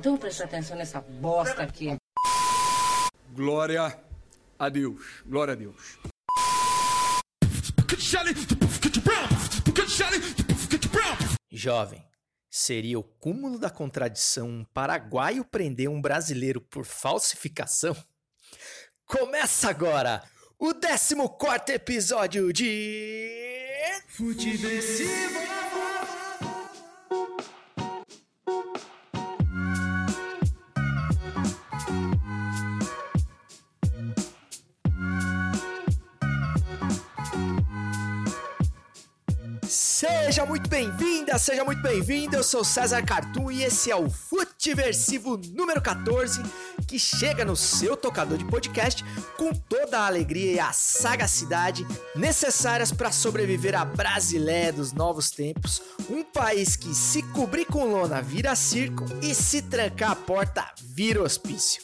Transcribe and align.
Então 0.00 0.16
presta 0.16 0.44
atenção 0.44 0.78
nessa 0.78 0.98
bosta 0.98 1.62
aqui. 1.62 1.94
Glória 3.34 4.02
a 4.58 4.68
Deus. 4.70 5.22
Glória 5.26 5.52
a 5.52 5.54
Deus. 5.54 5.98
Jovem, 11.50 12.02
seria 12.50 12.98
o 12.98 13.02
cúmulo 13.02 13.58
da 13.58 13.68
contradição 13.68 14.48
um 14.48 14.64
paraguaio 14.72 15.44
prender 15.44 15.90
um 15.90 16.00
brasileiro 16.00 16.62
por 16.62 16.86
falsificação? 16.86 17.94
Começa 19.04 19.68
agora 19.68 20.22
o 20.58 20.72
14 20.72 21.74
episódio 21.74 22.50
de. 22.54 23.28
Futeversivo! 24.08 25.59
Seja 40.00 40.46
muito 40.46 40.66
bem-vinda, 40.66 41.36
seja 41.36 41.62
muito 41.62 41.82
bem-vindo. 41.82 42.34
Eu 42.34 42.42
sou 42.42 42.64
César 42.64 43.02
Cartoon 43.02 43.50
e 43.50 43.62
esse 43.62 43.90
é 43.90 43.94
o 43.94 44.08
Futiversivo 44.08 45.36
número 45.52 45.78
14, 45.82 46.40
que 46.88 46.98
chega 46.98 47.44
no 47.44 47.54
seu 47.54 47.98
tocador 47.98 48.38
de 48.38 48.46
podcast 48.46 49.04
com 49.36 49.52
toda 49.52 49.98
a 49.98 50.06
alegria 50.06 50.52
e 50.52 50.58
a 50.58 50.72
sagacidade 50.72 51.86
necessárias 52.16 52.90
para 52.90 53.12
sobreviver 53.12 53.78
à 53.78 53.84
Brasileia 53.84 54.72
dos 54.72 54.94
novos 54.94 55.30
tempos, 55.30 55.82
um 56.08 56.24
país 56.24 56.76
que 56.76 56.94
se 56.94 57.22
cobrir 57.22 57.66
com 57.66 57.84
lona 57.84 58.22
vira 58.22 58.56
circo 58.56 59.04
e 59.20 59.34
se 59.34 59.60
trancar 59.60 60.12
a 60.12 60.16
porta 60.16 60.66
vira 60.82 61.22
hospício. 61.22 61.82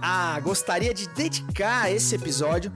Ah, 0.00 0.38
gostaria 0.38 0.94
de 0.94 1.08
dedicar 1.08 1.90
esse 1.90 2.14
episódio 2.14 2.72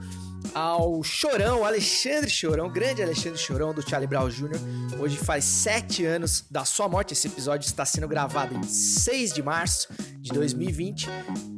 ao 0.53 1.03
Chorão, 1.03 1.65
Alexandre 1.65 2.29
Chorão, 2.29 2.69
grande 2.69 3.01
Alexandre 3.01 3.37
Chorão 3.37 3.73
do 3.73 3.87
Charlie 3.87 4.07
Brown 4.07 4.29
Jr. 4.29 4.59
Hoje 4.99 5.17
faz 5.17 5.43
sete 5.45 6.05
anos 6.05 6.45
da 6.49 6.65
sua 6.65 6.87
morte. 6.87 7.13
Esse 7.13 7.27
episódio 7.27 7.65
está 7.65 7.85
sendo 7.85 8.07
gravado 8.07 8.55
em 8.55 8.63
6 8.63 9.33
de 9.33 9.41
março 9.41 9.87
de 10.19 10.31
2020. 10.31 11.09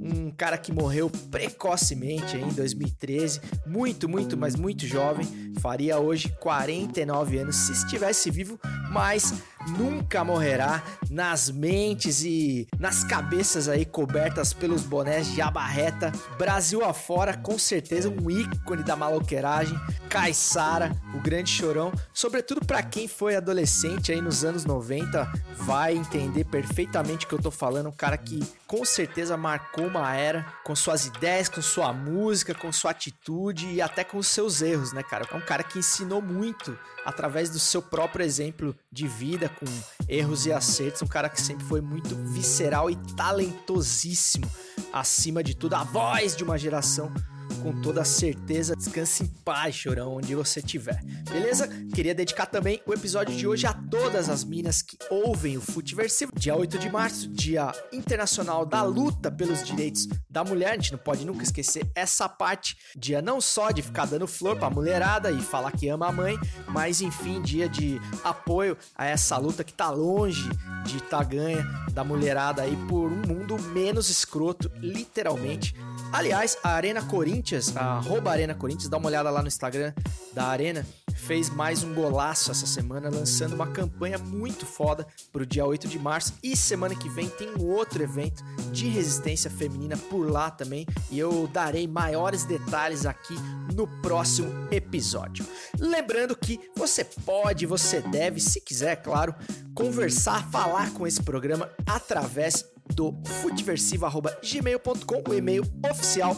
Um 0.02 0.32
cara 0.32 0.58
que 0.58 0.72
morreu 0.72 1.10
precocemente 1.32 2.38
em 2.38 2.50
2013, 2.50 3.42
muito, 3.66 4.08
muito, 4.08 4.38
mas 4.38 4.56
muito 4.56 4.86
jovem. 4.86 5.26
Faria 5.60 6.00
hoje 6.00 6.30
49 6.40 7.38
anos 7.38 7.56
se 7.56 7.72
estivesse 7.72 8.30
vivo, 8.30 8.60
mas 8.92 9.34
nunca 9.68 10.24
morrerá 10.24 10.84
nas 11.10 11.50
mentes 11.50 12.24
e 12.24 12.68
nas 12.80 13.04
cabeças 13.04 13.68
aí 13.68 13.86
cobertas 13.86 14.54
pelos 14.54 14.84
bonés 14.84 15.28
de 15.28 15.42
abarreta. 15.42 16.12
Brasil 16.38 16.84
afora, 16.84 17.36
com 17.36 17.58
certeza 17.58 18.10
um 18.10 18.30
ícone 18.30 18.84
da 18.84 18.96
maloqueiragem. 18.96 19.80
Caissara, 20.10 20.92
o 21.14 21.20
grande 21.20 21.50
chorão, 21.50 21.92
sobretudo 22.14 22.66
para 22.66 22.84
quem 22.84 23.08
foi 23.08 23.36
adolescente 23.36 24.12
aí 24.12 24.22
nos 24.22 24.44
anos 24.44 24.66
90, 24.66 25.32
vai 25.58 25.96
entender 25.96 26.44
perfeitamente 26.46 27.26
o 27.26 27.30
que 27.30 27.36
eu 27.36 27.42
tô 27.42 27.52
falando, 27.52 27.90
um 27.90 27.94
cara 27.94 28.18
que 28.18 28.40
com 28.68 28.84
certeza 28.84 29.38
marcou 29.38 29.88
uma 29.88 30.16
era 30.16 30.46
com 30.64 30.76
suas 30.76 31.06
ideias, 31.06 31.50
com 31.50 31.62
sua 31.62 31.94
música, 31.94 32.54
com 32.54 32.72
sua 32.72 32.92
atitude 32.92 33.68
e 33.68 33.82
até 33.82 34.04
com 34.04 34.18
os 34.18 34.28
seus 34.28 34.62
erros, 34.62 34.94
né, 34.94 35.04
cara? 35.04 35.28
É 35.32 35.36
um 35.36 35.42
cara 35.42 35.64
que 35.64 35.80
ensinou 35.80 36.22
muito 36.22 36.78
através 37.06 37.50
do 37.50 37.60
seu 37.60 37.82
próprio 37.82 38.26
exemplo 38.26 38.76
de 38.92 39.08
vida, 39.08 39.50
com 39.54 39.66
erros 40.08 40.46
e 40.46 40.52
acertos, 40.52 41.02
um 41.02 41.08
cara 41.08 41.30
que 41.30 41.42
sempre 41.42 41.66
foi 41.66 41.82
muito 41.82 42.16
visceral 42.16 42.90
e 42.90 42.96
talentosíssimo, 43.16 44.50
acima 44.92 45.44
de 45.44 45.56
tudo, 45.56 45.76
a 45.76 45.84
voz 45.84 46.36
de 46.36 46.44
uma 46.44 46.58
geração 46.58 47.12
com 47.56 47.82
toda 47.82 48.04
certeza. 48.04 48.76
Descanse 48.76 49.24
em 49.24 49.28
paz, 49.44 49.76
chorão, 49.76 50.16
onde 50.16 50.36
você 50.36 50.60
estiver. 50.60 51.02
Beleza? 51.30 51.68
Queria 51.94 52.16
dedicar 52.16 52.46
também 52.46 52.82
o 52.86 52.94
episódio 52.94 53.36
de 53.36 53.48
hoje 53.48 53.66
a 53.66 53.74
todas 53.74 54.30
as 54.30 54.44
minas 54.44 54.82
que 54.82 54.98
ouvem 55.10 55.58
o 55.58 55.62
Futiversivo. 55.62 56.32
Dia 56.38 56.56
8 56.56 56.78
de 56.78 56.90
março, 56.90 57.30
Dia 57.30 57.72
Internacional 57.92 58.66
da 58.66 58.84
Luta 58.84 59.32
pelos 59.32 59.64
Direitos 59.64 60.08
da 60.30 60.44
Mulher. 60.44 60.72
A 60.72 60.76
gente 60.76 60.92
não 60.92 61.00
pode 61.00 61.26
nunca 61.26 61.44
esquecer 61.44 61.90
essa 61.96 62.28
parte. 62.28 62.78
Dia 62.96 63.22
não 63.22 63.40
só 63.40 63.72
de 63.72 63.82
ficar 63.82 64.06
dando 64.06 64.28
flor 64.28 64.58
pra 64.58 64.70
mulherada 64.70 65.32
e 65.32 65.42
falar 65.42 65.72
que 65.72 65.90
ama 65.90 66.08
a 66.08 66.12
mãe, 66.12 66.38
mas 66.68 67.02
enfim, 67.02 67.42
dia 67.42 67.70
de 67.70 68.00
apoio 68.24 68.78
a 68.96 69.06
essa 69.06 69.38
luta 69.38 69.64
que 69.64 69.74
tá 69.74 69.90
longe 69.90 70.50
de 70.86 70.98
estar 70.98 71.20
tá 71.20 71.24
ganha 71.24 71.64
da 71.92 72.04
mulherada 72.04 72.62
aí 72.62 72.76
por 72.88 73.12
um 73.12 73.22
mundo 73.28 73.60
menos 73.60 74.10
escroto, 74.10 74.72
literalmente. 74.80 75.76
Aliás, 76.14 76.60
a 76.64 76.70
Arena 76.70 77.02
Corinthians, 77.02 77.76
a 77.76 77.98
arroba 77.98 78.30
Arena 78.30 78.54
Corinthians, 78.54 78.88
dá 78.88 78.98
uma 78.98 79.08
olhada 79.08 79.32
lá 79.32 79.42
no 79.42 79.48
Instagram 79.48 79.92
da 80.32 80.46
Arena, 80.46 80.86
fez 81.16 81.50
mais 81.50 81.84
um 81.84 81.92
golaço 81.92 82.52
essa 82.52 82.68
semana, 82.68 83.10
lançando 83.10 83.54
uma 83.54 83.66
campanha 83.66 84.20
muito 84.20 84.64
foda 84.64 85.08
pro 85.32 85.44
dia 85.44 85.66
8 85.66 85.88
de 85.88 85.98
março. 85.98 86.36
E 86.44 86.56
semana 86.56 86.94
que 86.94 87.10
vem 87.10 87.28
tem 87.30 87.50
um 87.58 87.66
outro 87.66 88.04
evento 88.04 88.44
de 88.72 88.88
resistência 88.90 89.50
feminina 89.50 89.98
por 89.98 90.30
lá 90.30 90.52
também. 90.52 90.86
E 91.10 91.18
eu 91.18 91.48
darei 91.48 91.88
maiores 91.88 92.46
detalhes 92.46 93.08
aqui 93.08 93.34
no 93.74 93.88
próximo 94.04 94.52
episódio. 94.72 95.44
Lembrando 95.80 96.36
que 96.36 96.60
você 96.76 97.04
pode, 97.04 97.66
você 97.66 98.02
deve, 98.02 98.40
se 98.40 98.62
quiser, 98.62 98.98
claro, 98.98 99.34
conversar, 99.74 100.48
falar 100.52 100.92
com 100.92 101.08
esse 101.08 101.24
programa 101.24 101.72
através 101.88 102.72
do 102.94 103.14
futeversivo.gmail.com, 103.42 105.24
o 105.30 105.34
e-mail 105.34 105.64
oficial 105.90 106.36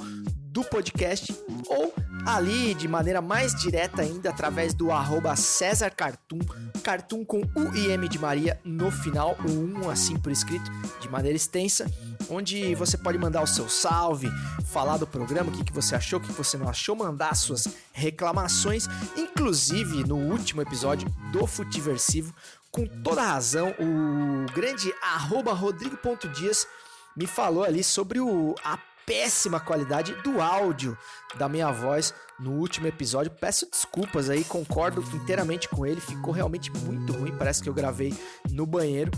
do 0.55 0.63
podcast, 0.63 1.35
ou 1.67 1.93
ali 2.25 2.73
de 2.73 2.87
maneira 2.87 3.21
mais 3.21 3.53
direta 3.53 4.01
ainda 4.01 4.29
através 4.29 4.73
do 4.73 4.89
arroba 4.89 5.35
César 5.35 5.91
Cartoon, 5.91 6.39
Cartoon 6.81 7.25
com 7.25 7.41
U 7.41 7.75
e 7.75 7.91
M 7.91 8.07
de 8.07 8.17
Maria 8.17 8.57
no 8.63 8.89
final, 8.89 9.37
o 9.45 9.51
1 9.85 9.89
assim 9.89 10.17
por 10.17 10.31
escrito, 10.31 10.71
de 11.01 11.09
maneira 11.09 11.35
extensa, 11.35 11.91
onde 12.29 12.73
você 12.73 12.97
pode 12.97 13.17
mandar 13.17 13.43
o 13.43 13.47
seu 13.47 13.67
salve, 13.67 14.31
falar 14.65 14.95
do 14.95 15.05
programa, 15.05 15.51
o 15.51 15.53
que, 15.53 15.65
que 15.65 15.73
você 15.73 15.93
achou, 15.93 16.19
o 16.19 16.21
que 16.21 16.31
você 16.31 16.57
não 16.57 16.69
achou, 16.69 16.95
mandar 16.95 17.35
suas 17.35 17.67
reclamações, 17.91 18.87
inclusive 19.17 20.03
no 20.05 20.15
último 20.15 20.61
episódio 20.61 21.07
do 21.33 21.45
Futiversivo, 21.45 22.33
com 22.75 22.85
toda 22.85 23.21
razão, 23.21 23.73
o 23.79 24.51
grande 24.51 24.93
arroba 25.01 25.53
Rodrigo.dias 25.53 26.67
me 27.15 27.25
falou 27.25 27.63
ali 27.63 27.81
sobre 27.81 28.19
o, 28.19 28.53
a 28.65 28.77
péssima 29.05 29.61
qualidade 29.61 30.13
do 30.23 30.41
áudio 30.41 30.97
da 31.35 31.47
minha 31.47 31.71
voz 31.71 32.13
no 32.37 32.51
último 32.51 32.85
episódio. 32.85 33.31
Peço 33.31 33.65
desculpas 33.71 34.29
aí, 34.29 34.43
concordo 34.43 35.01
inteiramente 35.15 35.69
com 35.69 35.85
ele, 35.85 36.01
ficou 36.01 36.33
realmente 36.33 36.69
muito 36.69 37.13
ruim, 37.13 37.33
parece 37.37 37.63
que 37.63 37.69
eu 37.69 37.73
gravei 37.73 38.13
no 38.51 38.65
banheiro. 38.65 39.09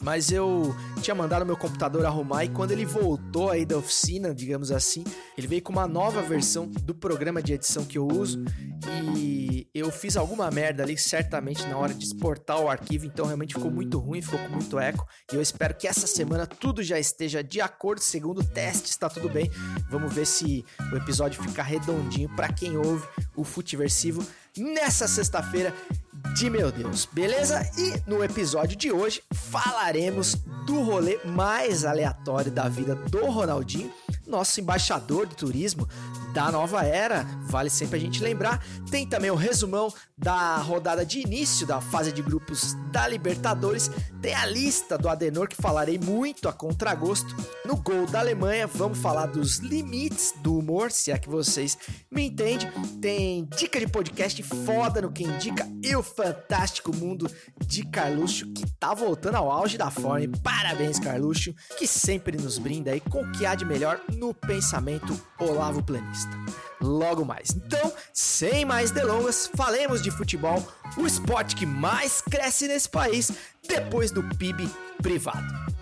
Mas 0.00 0.30
eu 0.30 0.74
tinha 1.02 1.14
mandado 1.14 1.44
meu 1.44 1.56
computador 1.56 2.04
arrumar 2.06 2.44
e 2.44 2.48
quando 2.48 2.70
ele 2.70 2.84
voltou 2.84 3.50
aí 3.50 3.64
da 3.64 3.76
oficina, 3.76 4.34
digamos 4.34 4.70
assim, 4.70 5.04
ele 5.36 5.46
veio 5.46 5.62
com 5.62 5.72
uma 5.72 5.88
nova 5.88 6.22
versão 6.22 6.66
do 6.66 6.94
programa 6.94 7.42
de 7.42 7.54
edição 7.54 7.84
que 7.84 7.98
eu 7.98 8.06
uso 8.06 8.44
e 9.16 9.68
eu 9.74 9.90
fiz 9.90 10.16
alguma 10.16 10.50
merda 10.50 10.82
ali 10.82 10.96
certamente 10.96 11.66
na 11.66 11.76
hora 11.76 11.92
de 11.92 12.04
exportar 12.04 12.60
o 12.60 12.68
arquivo, 12.68 13.06
então 13.06 13.26
realmente 13.26 13.54
ficou 13.54 13.70
muito 13.70 13.98
ruim, 13.98 14.22
ficou 14.22 14.38
com 14.38 14.48
muito 14.48 14.78
eco. 14.78 15.06
E 15.32 15.36
eu 15.36 15.42
espero 15.42 15.74
que 15.74 15.86
essa 15.86 16.06
semana 16.06 16.46
tudo 16.46 16.82
já 16.82 16.98
esteja 16.98 17.42
de 17.42 17.60
acordo, 17.60 18.00
segundo 18.00 18.40
o 18.40 18.44
teste 18.44 18.90
está 18.90 19.08
tudo 19.08 19.28
bem. 19.28 19.50
Vamos 19.90 20.12
ver 20.12 20.26
se 20.26 20.64
o 20.92 20.96
episódio 20.96 21.42
fica 21.42 21.62
redondinho 21.62 22.28
para 22.36 22.52
quem 22.52 22.76
ouve 22.76 23.06
o 23.36 23.44
Futiversivo 23.44 24.24
nessa 24.56 25.06
sexta-feira 25.06 25.74
de 26.34 26.50
meu 26.50 26.70
Deus, 26.70 27.06
beleza? 27.06 27.68
E 27.76 28.00
no 28.08 28.22
episódio 28.22 28.76
de 28.76 28.92
hoje 28.92 29.22
falaremos 29.32 30.34
do 30.66 30.82
rolê 30.82 31.18
mais 31.24 31.84
aleatório 31.84 32.50
da 32.50 32.68
vida 32.68 32.94
do 32.94 33.26
Ronaldinho, 33.26 33.92
nosso 34.26 34.60
embaixador 34.60 35.26
de 35.26 35.34
turismo 35.34 35.88
da 36.32 36.52
nova 36.52 36.84
era, 36.84 37.24
vale 37.46 37.70
sempre 37.70 37.96
a 37.96 38.00
gente 38.00 38.22
lembrar. 38.22 38.64
Tem 38.90 39.06
também 39.06 39.30
o 39.30 39.34
resumão 39.34 39.92
da 40.16 40.56
rodada 40.58 41.04
de 41.04 41.20
início 41.20 41.66
da 41.66 41.80
fase 41.80 42.12
de 42.12 42.22
grupos 42.22 42.74
da 42.92 43.08
Libertadores. 43.08 43.90
Tem 44.20 44.34
a 44.34 44.46
lista 44.46 44.98
do 44.98 45.08
Adenor 45.08 45.48
que 45.48 45.56
falarei 45.56 45.98
muito 45.98 46.48
a 46.48 46.52
contragosto. 46.52 47.34
No 47.64 47.76
gol 47.76 48.06
da 48.06 48.20
Alemanha, 48.20 48.66
vamos 48.66 48.98
falar 48.98 49.26
dos 49.26 49.58
limites 49.58 50.34
do 50.42 50.58
humor, 50.58 50.90
se 50.90 51.10
é 51.10 51.18
que 51.18 51.28
vocês 51.28 51.78
me 52.10 52.26
entendem. 52.26 52.70
Tem 53.00 53.48
dica 53.56 53.80
de 53.80 53.88
podcast 53.88 54.42
foda 54.42 55.02
no 55.02 55.10
que 55.10 55.24
indica 55.24 55.66
e 55.82 55.96
o 55.96 56.02
fantástico 56.16 56.94
mundo 56.94 57.30
de 57.66 57.84
Carluxo 57.84 58.46
que 58.52 58.64
tá 58.78 58.94
voltando 58.94 59.36
ao 59.36 59.50
auge 59.50 59.78
da 59.78 59.90
forma. 59.90 60.26
Parabéns, 60.42 60.98
Carluxo, 60.98 61.54
que 61.78 61.86
sempre 61.86 62.36
nos 62.36 62.58
brinda 62.58 62.90
aí 62.90 63.00
com 63.00 63.22
o 63.22 63.32
que 63.32 63.46
há 63.46 63.54
de 63.54 63.64
melhor 63.64 64.00
no 64.14 64.34
pensamento 64.34 65.18
Olavo 65.38 65.82
Planista. 65.82 66.30
Logo 66.80 67.24
mais. 67.24 67.50
Então, 67.50 67.92
sem 68.12 68.64
mais 68.64 68.90
delongas, 68.90 69.50
falemos 69.56 70.02
de 70.02 70.10
futebol, 70.10 70.66
o 70.96 71.06
esporte 71.06 71.56
que 71.56 71.66
mais 71.66 72.20
cresce 72.20 72.68
nesse 72.68 72.88
país 72.88 73.30
depois 73.68 74.10
do 74.10 74.22
PIB 74.36 74.68
privado. 75.02 75.77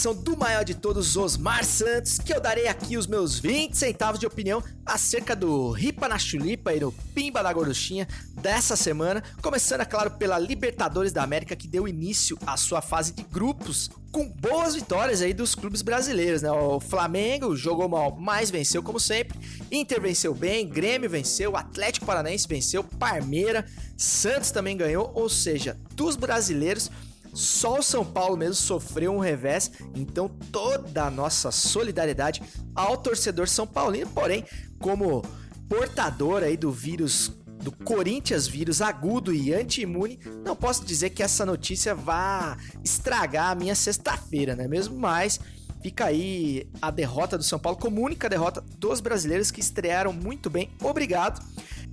Edição 0.00 0.14
do 0.14 0.34
maior 0.34 0.64
de 0.64 0.74
todos, 0.74 1.14
Osmar 1.14 1.62
Santos, 1.62 2.16
que 2.16 2.32
eu 2.32 2.40
darei 2.40 2.66
aqui 2.68 2.96
os 2.96 3.06
meus 3.06 3.38
20 3.38 3.76
centavos 3.76 4.18
de 4.18 4.26
opinião 4.26 4.62
acerca 4.86 5.36
do 5.36 5.70
Ripa 5.72 6.08
na 6.08 6.18
Chulipa 6.18 6.72
e 6.72 6.80
do 6.80 6.90
Pimba 7.14 7.42
da 7.42 7.52
Gorduchinha 7.52 8.08
dessa 8.40 8.76
semana, 8.76 9.22
começando, 9.42 9.82
é 9.82 9.84
claro, 9.84 10.12
pela 10.12 10.38
Libertadores 10.38 11.12
da 11.12 11.22
América, 11.22 11.54
que 11.54 11.68
deu 11.68 11.86
início 11.86 12.38
à 12.46 12.56
sua 12.56 12.80
fase 12.80 13.12
de 13.12 13.22
grupos, 13.22 13.90
com 14.10 14.26
boas 14.26 14.74
vitórias 14.74 15.20
aí 15.20 15.34
dos 15.34 15.54
clubes 15.54 15.82
brasileiros, 15.82 16.40
né? 16.40 16.50
O 16.50 16.80
Flamengo 16.80 17.54
jogou 17.54 17.86
mal, 17.86 18.16
mas 18.18 18.50
venceu 18.50 18.82
como 18.82 18.98
sempre. 18.98 19.38
Inter 19.70 20.00
venceu 20.00 20.34
bem, 20.34 20.66
Grêmio 20.66 21.10
venceu, 21.10 21.58
Atlético 21.58 22.06
Paranaense 22.06 22.48
venceu, 22.48 22.82
Parmeira, 22.82 23.66
Santos 23.98 24.50
também 24.50 24.78
ganhou, 24.78 25.12
ou 25.14 25.28
seja, 25.28 25.78
dos 25.94 26.16
brasileiros 26.16 26.90
só 27.34 27.78
o 27.78 27.82
São 27.82 28.04
Paulo 28.04 28.36
mesmo 28.36 28.54
sofreu 28.54 29.12
um 29.12 29.18
revés, 29.18 29.70
então 29.94 30.28
toda 30.28 31.04
a 31.04 31.10
nossa 31.10 31.50
solidariedade 31.50 32.42
ao 32.74 32.96
torcedor 32.96 33.48
são 33.48 33.66
paulino, 33.66 34.10
porém, 34.10 34.44
como 34.78 35.22
portador 35.68 36.42
aí 36.42 36.56
do 36.56 36.70
vírus 36.70 37.32
do 37.62 37.70
Corinthians 37.70 38.46
vírus 38.46 38.80
agudo 38.80 39.34
e 39.34 39.52
anti-imune, 39.52 40.18
não 40.44 40.56
posso 40.56 40.84
dizer 40.84 41.10
que 41.10 41.22
essa 41.22 41.44
notícia 41.44 41.94
vá 41.94 42.56
estragar 42.82 43.50
a 43.50 43.54
minha 43.54 43.74
sexta-feira, 43.74 44.56
né? 44.56 44.66
Mesmo 44.66 44.98
mais, 44.98 45.38
fica 45.82 46.06
aí 46.06 46.66
a 46.80 46.90
derrota 46.90 47.36
do 47.36 47.44
São 47.44 47.58
Paulo 47.58 47.78
como 47.78 48.00
única 48.00 48.28
derrota 48.28 48.64
dos 48.78 49.00
brasileiros 49.00 49.50
que 49.50 49.60
estrearam 49.60 50.12
muito 50.12 50.48
bem. 50.48 50.70
Obrigado. 50.82 51.44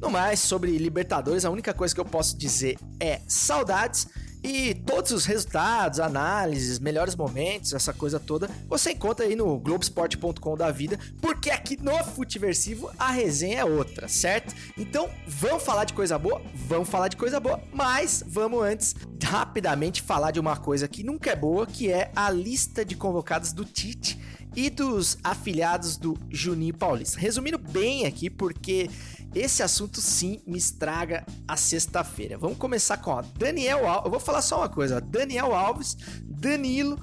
No 0.02 0.10
mais, 0.10 0.40
sobre 0.40 0.78
Libertadores, 0.78 1.44
a 1.44 1.50
única 1.50 1.74
coisa 1.74 1.94
que 1.94 2.00
eu 2.00 2.06
posso 2.06 2.38
dizer 2.38 2.78
é 3.00 3.22
saudades. 3.28 4.08
E 4.44 4.74
todos 4.74 5.12
os 5.12 5.26
resultados, 5.26 6.00
análises, 6.00 6.80
melhores 6.80 7.16
momentos, 7.16 7.74
essa 7.74 7.94
coisa 7.94 8.20
toda, 8.20 8.50
você 8.68 8.92
encontra 8.92 9.26
aí 9.26 9.36
no 9.36 9.58
Globesport.com 9.60 10.58
da 10.58 10.72
vida, 10.72 11.00
porque 11.22 11.50
aqui 11.50 11.78
no 11.82 11.98
Futiversivo 12.04 12.92
a 12.98 13.12
resenha 13.12 13.60
é 13.60 13.66
outra, 13.66 14.08
certo? 14.08 14.54
Então, 14.78 15.10
vamos 15.28 15.64
falar 15.64 15.86
de 15.86 15.94
coisa 15.94 16.18
boa? 16.18 16.42
Vamos 16.54 16.90
falar 16.90 17.08
de 17.08 17.18
coisa 17.18 17.40
boa, 17.40 17.62
mas 17.74 18.24
vamos 18.26 18.62
antes 18.64 18.96
rapidamente 19.24 20.02
falar 20.02 20.32
de 20.32 20.40
uma 20.40 20.56
coisa 20.56 20.88
que 20.88 21.04
nunca 21.04 21.32
é 21.32 21.36
boa, 21.36 21.66
que 21.66 21.92
é 21.92 22.12
a 22.16 22.30
lista 22.30 22.86
de 22.86 22.96
convocados 22.96 23.52
do 23.52 23.66
Tite 23.66 24.18
e 24.58 24.72
dos 24.72 25.20
afiliados 25.24 25.98
do 25.98 26.18
Juninho 26.32 26.74
Paulista. 26.74 27.20
Resumindo 27.20 27.60
bem 27.60 28.08
aqui, 28.08 28.28
porque 28.28 28.90
esse 29.36 29.62
assunto 29.62 30.02
sim 30.02 30.42
me 30.48 30.58
estraga 30.58 31.24
a 31.48 31.56
sexta-feira. 31.56 32.40
Vamos 32.40 32.58
começar 32.58 32.98
com 32.98 33.12
ó, 33.12 33.22
Daniel 33.22 33.88
Alves. 33.88 34.06
Eu 34.06 34.12
vou 34.12 34.20
falar 34.20 34.42
só 34.42 34.58
uma 34.58 34.68
coisa: 34.68 35.00
Daniel 35.00 35.54
Alves, 35.54 35.96
Danilo, 36.24 37.00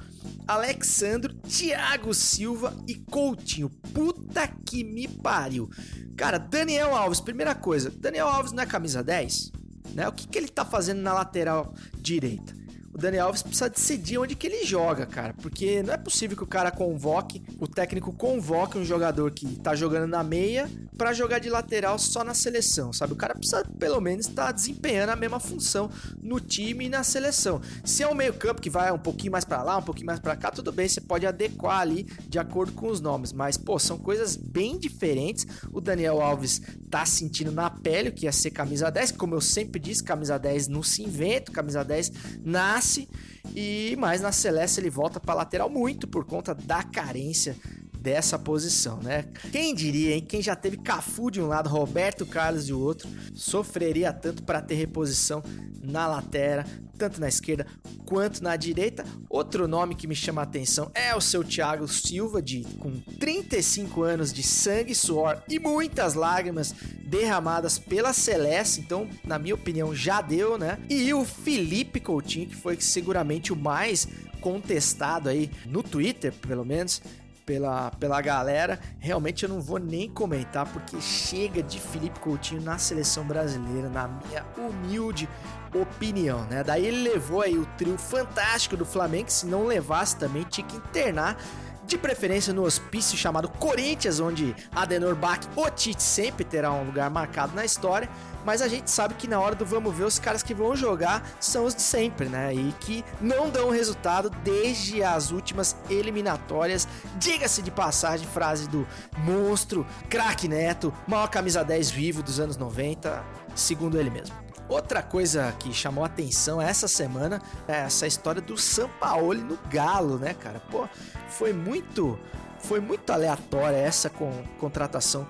Alexandro, 0.48 1.32
Thiago 1.32 2.12
Silva 2.12 2.76
e 2.88 2.96
Coutinho. 2.96 3.70
Puta 3.70 4.48
que 4.48 4.82
me 4.82 5.06
pariu. 5.06 5.70
Cara, 6.16 6.38
Daniel 6.38 6.92
Alves, 6.92 7.20
primeira 7.20 7.54
coisa: 7.54 7.88
Daniel 7.88 8.26
Alves 8.26 8.50
não 8.50 8.64
é 8.64 8.66
camisa 8.66 9.00
10? 9.00 9.52
Né? 9.94 10.08
O 10.08 10.12
que, 10.12 10.26
que 10.26 10.36
ele 10.36 10.48
tá 10.48 10.64
fazendo 10.64 11.02
na 11.02 11.12
lateral 11.12 11.72
direita? 11.96 12.63
O 12.94 12.98
Daniel 12.98 13.26
Alves 13.26 13.42
precisa 13.42 13.68
decidir 13.68 14.18
onde 14.18 14.36
que 14.36 14.46
ele 14.46 14.64
joga, 14.64 15.04
cara. 15.04 15.34
Porque 15.34 15.82
não 15.82 15.92
é 15.92 15.96
possível 15.96 16.36
que 16.36 16.44
o 16.44 16.46
cara 16.46 16.70
convoque, 16.70 17.42
o 17.58 17.66
técnico 17.66 18.12
convoque 18.12 18.78
um 18.78 18.84
jogador 18.84 19.32
que 19.32 19.58
tá 19.58 19.74
jogando 19.74 20.06
na 20.06 20.22
meia 20.22 20.70
para 20.96 21.12
jogar 21.12 21.40
de 21.40 21.50
lateral 21.50 21.98
só 21.98 22.22
na 22.22 22.34
seleção, 22.34 22.92
sabe? 22.92 23.12
O 23.12 23.16
cara 23.16 23.34
precisa 23.34 23.64
pelo 23.80 24.00
menos 24.00 24.28
estar 24.28 24.46
tá 24.46 24.52
desempenhando 24.52 25.10
a 25.10 25.16
mesma 25.16 25.40
função 25.40 25.90
no 26.22 26.38
time 26.38 26.86
e 26.86 26.88
na 26.88 27.02
seleção. 27.02 27.60
Se 27.84 28.04
é 28.04 28.08
um 28.08 28.14
meio-campo 28.14 28.62
que 28.62 28.70
vai 28.70 28.92
um 28.92 28.98
pouquinho 28.98 29.32
mais 29.32 29.44
para 29.44 29.60
lá, 29.64 29.76
um 29.76 29.82
pouquinho 29.82 30.06
mais 30.06 30.20
para 30.20 30.36
cá, 30.36 30.52
tudo 30.52 30.70
bem, 30.70 30.88
você 30.88 31.00
pode 31.00 31.26
adequar 31.26 31.80
ali 31.80 32.04
de 32.28 32.38
acordo 32.38 32.72
com 32.72 32.86
os 32.86 33.00
nomes, 33.00 33.32
mas 33.32 33.56
pô, 33.56 33.76
são 33.76 33.98
coisas 33.98 34.36
bem 34.36 34.78
diferentes. 34.78 35.48
O 35.72 35.80
Daniel 35.80 36.22
Alves 36.22 36.62
tá 36.88 37.04
sentindo 37.04 37.50
na 37.50 37.68
pele 37.68 38.10
o 38.10 38.12
que 38.12 38.26
ia 38.26 38.32
ser 38.32 38.52
camisa 38.52 38.88
10, 38.88 39.12
como 39.12 39.34
eu 39.34 39.40
sempre 39.40 39.80
disse, 39.80 40.04
camisa 40.04 40.38
10 40.38 40.68
não 40.68 40.82
se 40.82 41.02
inventa, 41.02 41.50
camisa 41.50 41.84
10 41.84 42.12
nasce 42.44 42.83
nasce 42.84 43.08
e 43.54 43.96
mais 43.98 44.20
na 44.20 44.30
Celeste 44.30 44.80
ele 44.80 44.90
volta 44.90 45.18
para 45.18 45.34
lateral 45.34 45.70
muito 45.70 46.06
por 46.06 46.24
conta 46.24 46.54
da 46.54 46.82
carência 46.82 47.56
dessa 47.98 48.38
posição, 48.38 48.98
né? 49.00 49.24
Quem 49.50 49.74
diria, 49.74 50.14
hein? 50.14 50.20
Quem 50.20 50.42
já 50.42 50.54
teve 50.54 50.76
Cafu 50.76 51.30
de 51.30 51.40
um 51.40 51.46
lado, 51.46 51.70
Roberto 51.70 52.26
Carlos 52.26 52.66
de 52.66 52.74
outro, 52.74 53.08
sofreria 53.32 54.12
tanto 54.12 54.42
para 54.42 54.60
ter 54.60 54.74
reposição 54.74 55.42
na 55.82 56.06
lateral, 56.06 56.66
tanto 56.94 57.20
na 57.20 57.28
esquerda 57.28 57.66
quanto 58.04 58.42
na 58.42 58.56
direita. 58.56 59.04
Outro 59.28 59.68
nome 59.68 59.94
que 59.94 60.06
me 60.06 60.14
chama 60.14 60.42
a 60.42 60.44
atenção 60.44 60.90
é 60.94 61.14
o 61.14 61.20
seu 61.20 61.44
Thiago 61.44 61.86
Silva, 61.88 62.40
de 62.40 62.64
com 62.78 63.00
35 63.18 64.02
anos 64.02 64.32
de 64.32 64.42
sangue, 64.42 64.94
suor 64.94 65.42
e 65.48 65.58
muitas 65.58 66.14
lágrimas 66.14 66.74
derramadas 67.04 67.78
pela 67.78 68.12
Celeste, 68.12 68.80
então, 68.80 69.08
na 69.24 69.38
minha 69.38 69.54
opinião, 69.54 69.94
já 69.94 70.20
deu, 70.20 70.58
né? 70.58 70.78
E 70.88 71.12
o 71.14 71.24
Felipe 71.24 72.00
Coutinho, 72.00 72.48
que 72.48 72.56
foi 72.56 72.80
seguramente 72.80 73.52
o 73.52 73.56
mais 73.56 74.08
contestado 74.40 75.28
aí 75.28 75.50
no 75.66 75.82
Twitter, 75.82 76.32
pelo 76.32 76.64
menos, 76.64 77.00
pela, 77.44 77.90
pela 77.92 78.20
galera. 78.20 78.78
Realmente 78.98 79.44
eu 79.44 79.48
não 79.48 79.60
vou 79.60 79.78
nem 79.78 80.08
comentar, 80.08 80.66
porque 80.72 81.00
chega 81.00 81.62
de 81.62 81.78
Felipe 81.80 82.18
Coutinho 82.20 82.60
na 82.62 82.78
seleção 82.78 83.24
brasileira, 83.24 83.88
na 83.88 84.08
minha 84.08 84.44
humilde 84.56 85.28
opinião, 85.74 86.44
né? 86.44 86.62
Daí 86.62 86.86
ele 86.86 87.02
levou 87.08 87.42
aí 87.42 87.58
o 87.58 87.66
trio 87.76 87.98
fantástico 87.98 88.76
do 88.76 88.84
Flamengo, 88.84 89.30
se 89.30 89.46
não 89.46 89.64
levasse 89.64 90.16
também 90.16 90.44
tinha 90.44 90.66
que 90.66 90.76
internar 90.76 91.36
de 91.86 91.98
preferência 91.98 92.52
no 92.52 92.64
hospício 92.64 93.16
chamado 93.16 93.48
Corinthians, 93.48 94.20
onde 94.20 94.54
Adenor 94.74 95.14
Bach, 95.14 95.40
o 95.56 95.70
Tite, 95.70 96.02
sempre 96.02 96.44
terá 96.44 96.72
um 96.72 96.84
lugar 96.84 97.10
marcado 97.10 97.54
na 97.54 97.64
história. 97.64 98.08
Mas 98.44 98.60
a 98.60 98.68
gente 98.68 98.90
sabe 98.90 99.14
que 99.14 99.26
na 99.26 99.40
hora 99.40 99.54
do 99.54 99.64
vamos 99.64 99.94
ver, 99.94 100.04
os 100.04 100.18
caras 100.18 100.42
que 100.42 100.52
vão 100.52 100.76
jogar 100.76 101.26
são 101.40 101.64
os 101.64 101.74
de 101.74 101.80
sempre, 101.80 102.28
né? 102.28 102.54
E 102.54 102.74
que 102.80 103.04
não 103.20 103.48
dão 103.48 103.70
resultado 103.70 104.28
desde 104.42 105.02
as 105.02 105.30
últimas 105.30 105.74
eliminatórias. 105.88 106.86
Diga-se 107.16 107.62
de 107.62 107.70
passagem, 107.70 108.26
frase 108.26 108.68
do 108.68 108.86
monstro, 109.18 109.86
craque 110.10 110.46
Neto, 110.46 110.92
maior 111.06 111.28
camisa 111.28 111.64
10 111.64 111.90
vivo 111.90 112.22
dos 112.22 112.38
anos 112.38 112.56
90, 112.58 113.24
segundo 113.54 113.98
ele 113.98 114.10
mesmo. 114.10 114.43
Outra 114.68 115.02
coisa 115.02 115.54
que 115.58 115.72
chamou 115.72 116.04
atenção 116.04 116.60
essa 116.60 116.88
semana 116.88 117.42
é 117.68 117.80
essa 117.80 118.06
história 118.06 118.40
do 118.40 118.56
Sampaoli 118.56 119.42
no 119.42 119.58
Galo, 119.70 120.18
né, 120.18 120.34
cara? 120.34 120.60
Pô, 120.70 120.88
foi 121.28 121.52
muito 121.52 122.18
foi 122.64 122.80
muito 122.80 123.10
aleatória 123.10 123.76
essa 123.76 124.08
com, 124.08 124.42
contratação 124.58 125.26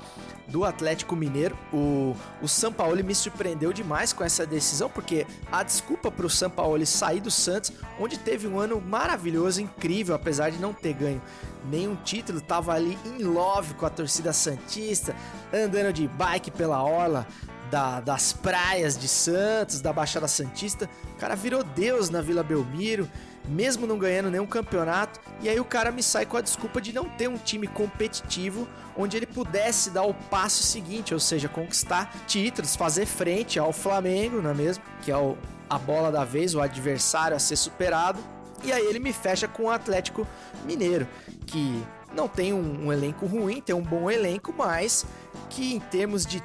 do 0.47 0.65
Atlético 0.65 1.17
Mineiro. 1.17 1.59
O, 1.73 2.15
o 2.41 2.47
Sampaoli 2.47 3.03
me 3.03 3.13
surpreendeu 3.13 3.73
demais 3.73 4.13
com 4.13 4.23
essa 4.23 4.47
decisão, 4.47 4.89
porque 4.89 5.27
a 5.51 5.65
desculpa 5.65 6.13
para 6.13 6.27
o 6.27 6.31
Sampaoli 6.31 6.87
sair 6.87 7.21
do 7.21 7.33
Santos, 7.33 7.73
onde 7.99 8.19
teve 8.19 8.47
um 8.47 8.61
ano 8.61 8.81
maravilhoso, 8.81 9.61
incrível, 9.61 10.15
apesar 10.15 10.51
de 10.51 10.59
não 10.59 10.73
ter 10.73 10.93
ganho 10.93 11.21
nenhum 11.69 11.97
título, 11.97 12.41
tava 12.41 12.73
ali 12.73 12.97
em 13.05 13.23
love 13.23 13.75
com 13.75 13.87
a 13.87 13.91
torcida 13.91 14.33
Santista, 14.33 15.17
andando 15.53 15.93
de 15.93 16.07
bike 16.07 16.51
pela 16.51 16.83
orla, 16.83 17.27
da, 17.75 17.99
das 17.99 18.33
praias 18.33 18.97
de 18.97 19.09
Santos, 19.09 19.81
da 19.81 19.93
Baixada 19.93 20.29
Santista. 20.29 20.89
O 21.17 21.19
cara 21.19 21.35
virou 21.35 21.65
Deus 21.65 22.09
na 22.09 22.21
Vila 22.21 22.45
Belmiro, 22.45 23.11
mesmo 23.49 23.85
não 23.85 23.99
ganhando 23.99 24.31
nenhum 24.31 24.47
campeonato. 24.47 25.19
E 25.43 25.49
aí 25.49 25.59
o 25.59 25.65
cara 25.65 25.91
me 25.91 26.01
sai 26.01 26.25
com 26.25 26.37
a 26.37 26.41
desculpa 26.41 26.81
de 26.81 26.93
não 26.93 27.09
ter 27.09 27.29
um 27.29 27.37
time 27.37 27.67
competitivo 27.67 28.69
onde 28.97 29.17
ele 29.17 29.27
pudesse 29.27 29.91
dar 29.91 30.05
o 30.05 30.15
passo 30.15 30.63
seguinte, 30.63 31.13
ou 31.13 31.19
seja, 31.19 31.49
conquistar 31.49 32.15
títulos, 32.29 32.77
fazer 32.77 33.07
frente 33.07 33.59
ao 33.59 33.73
Flamengo, 33.73 34.41
não 34.41 34.51
é 34.51 34.55
mesmo? 34.55 34.85
Que 35.03 35.11
é 35.11 35.17
o, 35.17 35.37
a 35.69 35.77
bola 35.77 36.13
da 36.13 36.25
vez, 36.25 36.55
o 36.55 36.61
adversário 36.61 37.37
a 37.37 37.41
ser 37.41 37.57
superado. 37.57 38.21
E 38.63 38.73
aí 38.73 38.87
ele 38.87 39.01
me 39.01 39.13
fecha 39.13 39.49
com 39.49 39.65
o 39.65 39.71
Atlético 39.71 40.25
Mineiro, 40.65 41.09
que 41.45 41.83
não 42.15 42.29
tem 42.29 42.53
um, 42.53 42.87
um, 42.87 42.93
elenco 42.93 43.27
ruim, 43.27 43.61
tem 43.61 43.75
um 43.75 43.83
bom 43.83 44.11
elenco, 44.11 44.55
mas 44.57 45.05
que 45.51 45.75
em 45.75 45.81
termos 45.81 46.25
de, 46.25 46.43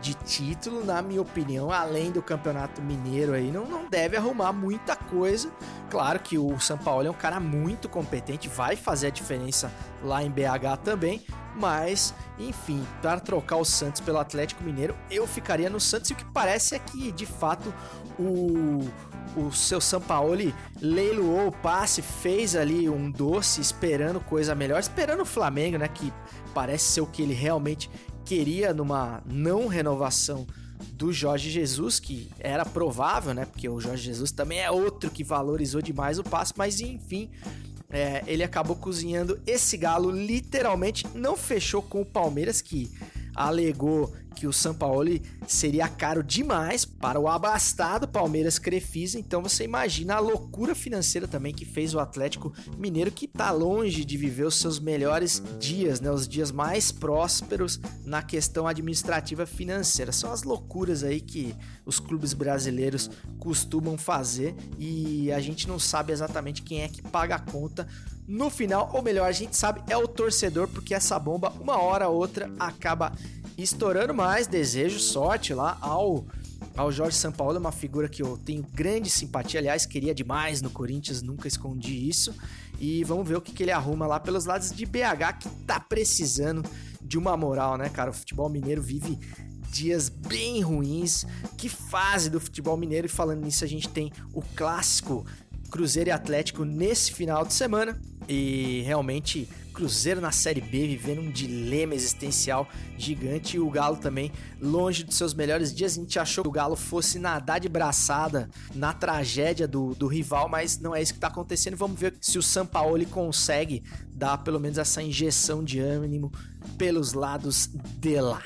de 0.00 0.14
título, 0.14 0.84
na 0.84 1.02
minha 1.02 1.20
opinião, 1.20 1.70
além 1.70 2.10
do 2.10 2.22
Campeonato 2.22 2.80
Mineiro 2.82 3.32
aí, 3.32 3.50
não, 3.50 3.64
não 3.66 3.88
deve 3.88 4.16
arrumar 4.16 4.52
muita 4.52 4.96
coisa. 4.96 5.50
Claro 5.90 6.20
que 6.20 6.38
o 6.38 6.58
São 6.58 6.78
Paulo 6.78 7.06
é 7.06 7.10
um 7.10 7.14
cara 7.14 7.38
muito 7.38 7.88
competente, 7.88 8.48
vai 8.48 8.76
fazer 8.76 9.08
a 9.08 9.10
diferença 9.10 9.72
lá 10.02 10.22
em 10.22 10.30
BH 10.30 10.82
também, 10.84 11.24
mas, 11.56 12.14
enfim, 12.38 12.86
para 13.02 13.20
trocar 13.20 13.56
o 13.56 13.64
Santos 13.64 14.00
pelo 14.00 14.18
Atlético 14.18 14.62
Mineiro, 14.62 14.96
eu 15.10 15.26
ficaria 15.26 15.68
no 15.68 15.80
Santos 15.80 16.10
e 16.10 16.12
o 16.12 16.16
que 16.16 16.24
parece 16.26 16.74
é 16.74 16.78
que, 16.78 17.10
de 17.12 17.26
fato, 17.26 17.72
o 18.18 18.88
o 19.36 19.52
seu 19.52 19.80
Sampaoli 19.80 20.54
leiloou 20.80 21.48
o 21.48 21.52
passe, 21.52 22.02
fez 22.02 22.56
ali 22.56 22.88
um 22.88 23.10
doce, 23.10 23.60
esperando 23.60 24.20
coisa 24.20 24.54
melhor, 24.54 24.80
esperando 24.80 25.22
o 25.22 25.26
Flamengo, 25.26 25.78
né? 25.78 25.88
Que 25.88 26.12
parece 26.54 26.92
ser 26.92 27.00
o 27.00 27.06
que 27.06 27.22
ele 27.22 27.34
realmente 27.34 27.90
queria 28.24 28.72
numa 28.72 29.22
não 29.26 29.66
renovação 29.66 30.46
do 30.92 31.12
Jorge 31.12 31.50
Jesus, 31.50 32.00
que 32.00 32.30
era 32.38 32.64
provável, 32.64 33.34
né? 33.34 33.44
Porque 33.44 33.68
o 33.68 33.80
Jorge 33.80 34.04
Jesus 34.04 34.32
também 34.32 34.60
é 34.60 34.70
outro 34.70 35.10
que 35.10 35.22
valorizou 35.22 35.82
demais 35.82 36.18
o 36.18 36.24
passe, 36.24 36.52
mas 36.56 36.80
enfim, 36.80 37.30
é, 37.90 38.22
ele 38.26 38.42
acabou 38.42 38.76
cozinhando 38.76 39.40
esse 39.46 39.76
galo, 39.76 40.10
literalmente 40.10 41.06
não 41.14 41.36
fechou 41.36 41.82
com 41.82 42.00
o 42.00 42.06
Palmeiras, 42.06 42.60
que 42.60 42.90
alegou 43.34 44.12
que 44.40 44.46
o 44.46 44.52
Sampaoli 44.54 45.20
seria 45.46 45.86
caro 45.86 46.24
demais 46.24 46.86
para 46.86 47.20
o 47.20 47.28
abastado 47.28 48.08
Palmeiras 48.08 48.58
Crefisa. 48.58 49.18
Então 49.18 49.42
você 49.42 49.64
imagina 49.64 50.14
a 50.14 50.18
loucura 50.18 50.74
financeira 50.74 51.28
também 51.28 51.52
que 51.52 51.66
fez 51.66 51.94
o 51.94 52.00
Atlético 52.00 52.50
Mineiro, 52.78 53.12
que 53.12 53.26
está 53.26 53.50
longe 53.50 54.02
de 54.02 54.16
viver 54.16 54.44
os 54.44 54.54
seus 54.54 54.78
melhores 54.78 55.42
dias, 55.58 56.00
né? 56.00 56.10
Os 56.10 56.26
dias 56.26 56.50
mais 56.50 56.90
prósperos 56.90 57.78
na 58.02 58.22
questão 58.22 58.66
administrativa 58.66 59.44
financeira. 59.44 60.10
São 60.10 60.32
as 60.32 60.42
loucuras 60.42 61.04
aí 61.04 61.20
que 61.20 61.54
os 61.84 62.00
clubes 62.00 62.32
brasileiros 62.32 63.10
costumam 63.38 63.98
fazer 63.98 64.54
e 64.78 65.30
a 65.32 65.40
gente 65.40 65.68
não 65.68 65.78
sabe 65.78 66.14
exatamente 66.14 66.62
quem 66.62 66.80
é 66.80 66.88
que 66.88 67.02
paga 67.02 67.34
a 67.34 67.38
conta 67.38 67.86
no 68.30 68.48
final, 68.48 68.88
ou 68.94 69.02
melhor, 69.02 69.28
a 69.28 69.32
gente 69.32 69.56
sabe, 69.56 69.82
é 69.88 69.96
o 69.96 70.06
torcedor, 70.06 70.68
porque 70.68 70.94
essa 70.94 71.18
bomba, 71.18 71.52
uma 71.60 71.82
hora 71.82 72.08
ou 72.08 72.16
outra, 72.16 72.48
acaba 72.60 73.12
estourando 73.62 74.14
mais. 74.14 74.46
Desejo 74.46 74.98
sorte 74.98 75.54
lá 75.54 75.78
ao, 75.80 76.24
ao 76.76 76.90
Jorge 76.90 77.16
Sampaoli, 77.16 77.58
uma 77.58 77.72
figura 77.72 78.08
que 78.08 78.22
eu 78.22 78.36
tenho 78.36 78.62
grande 78.74 79.10
simpatia. 79.10 79.60
Aliás, 79.60 79.86
queria 79.86 80.14
demais 80.14 80.62
no 80.62 80.70
Corinthians, 80.70 81.22
nunca 81.22 81.48
escondi 81.48 82.08
isso. 82.08 82.34
E 82.78 83.04
vamos 83.04 83.28
ver 83.28 83.36
o 83.36 83.40
que, 83.40 83.52
que 83.52 83.62
ele 83.62 83.72
arruma 83.72 84.06
lá 84.06 84.18
pelos 84.18 84.46
lados 84.46 84.72
de 84.72 84.86
BH, 84.86 85.38
que 85.40 85.48
tá 85.66 85.78
precisando 85.78 86.64
de 87.02 87.18
uma 87.18 87.36
moral, 87.36 87.76
né, 87.76 87.88
cara? 87.88 88.10
O 88.10 88.14
futebol 88.14 88.48
mineiro 88.48 88.80
vive 88.80 89.18
dias 89.70 90.08
bem 90.08 90.60
ruins. 90.62 91.26
Que 91.56 91.68
fase 91.68 92.30
do 92.30 92.40
futebol 92.40 92.76
mineiro! 92.76 93.06
E 93.06 93.10
falando 93.10 93.44
nisso, 93.44 93.64
a 93.64 93.68
gente 93.68 93.88
tem 93.88 94.12
o 94.32 94.42
clássico 94.42 95.24
Cruzeiro 95.70 96.10
e 96.10 96.12
Atlético 96.12 96.64
nesse 96.64 97.12
final 97.12 97.44
de 97.44 97.54
semana. 97.54 98.00
E 98.28 98.82
realmente, 98.84 99.48
Cruzeiro 99.70 100.20
na 100.20 100.32
Série 100.32 100.60
B 100.60 100.86
vivendo 100.86 101.20
um 101.20 101.30
dilema 101.30 101.94
existencial 101.94 102.68
gigante. 102.96 103.56
E 103.56 103.60
o 103.60 103.70
Galo 103.70 103.96
também 103.96 104.32
longe 104.60 105.04
dos 105.04 105.16
seus 105.16 105.34
melhores 105.34 105.74
dias. 105.74 105.92
A 105.92 106.00
gente 106.00 106.18
achou 106.18 106.44
que 106.44 106.48
o 106.48 106.52
Galo 106.52 106.76
fosse 106.76 107.18
nadar 107.18 107.60
de 107.60 107.68
braçada 107.68 108.50
na 108.74 108.92
tragédia 108.92 109.66
do, 109.66 109.94
do 109.94 110.06
rival, 110.06 110.48
mas 110.48 110.78
não 110.78 110.94
é 110.94 111.02
isso 111.02 111.12
que 111.12 111.18
está 111.18 111.28
acontecendo. 111.28 111.76
Vamos 111.76 111.98
ver 111.98 112.14
se 112.20 112.38
o 112.38 112.42
Sampaoli 112.42 113.06
consegue 113.06 113.82
dar 114.12 114.38
pelo 114.38 114.60
menos 114.60 114.78
essa 114.78 115.02
injeção 115.02 115.64
de 115.64 115.78
ânimo 115.78 116.32
pelos 116.76 117.12
lados 117.12 117.70
de 117.98 118.20
lá. 118.20 118.42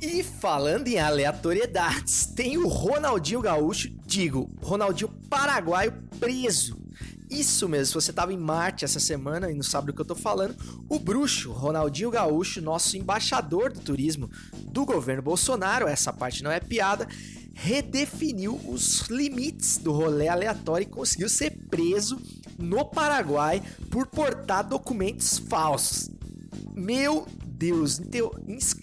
E 0.00 0.22
falando 0.22 0.86
em 0.86 0.98
aleatoriedades, 0.98 2.26
tem 2.26 2.56
o 2.56 2.68
Ronaldinho 2.68 3.40
Gaúcho, 3.40 3.90
digo, 4.06 4.48
Ronaldinho 4.62 5.10
Paraguaio 5.28 5.92
preso. 6.20 6.78
Isso 7.30 7.68
mesmo, 7.68 7.86
se 7.86 7.94
você 7.94 8.10
estava 8.10 8.32
em 8.32 8.38
Marte 8.38 8.84
essa 8.84 8.98
semana 8.98 9.50
e 9.50 9.54
não 9.54 9.62
sabe 9.62 9.88
do 9.88 9.92
que 9.92 10.00
eu 10.00 10.04
tô 10.04 10.14
falando, 10.14 10.56
o 10.88 10.98
bruxo 10.98 11.52
Ronaldinho 11.52 12.10
Gaúcho, 12.10 12.62
nosso 12.62 12.96
embaixador 12.96 13.72
do 13.72 13.80
turismo 13.80 14.30
do 14.72 14.84
governo 14.84 15.22
Bolsonaro, 15.22 15.86
essa 15.86 16.12
parte 16.12 16.42
não 16.42 16.50
é 16.50 16.58
piada, 16.58 17.06
redefiniu 17.52 18.58
os 18.68 19.08
limites 19.08 19.78
do 19.78 19.92
rolê 19.92 20.28
aleatório 20.28 20.84
e 20.84 20.90
conseguiu 20.90 21.28
ser 21.28 21.50
preso 21.68 22.18
no 22.56 22.84
Paraguai 22.84 23.62
por 23.90 24.06
portar 24.06 24.66
documentos 24.66 25.38
falsos. 25.38 26.08
Meu 26.74 27.26
Deus, 27.44 28.00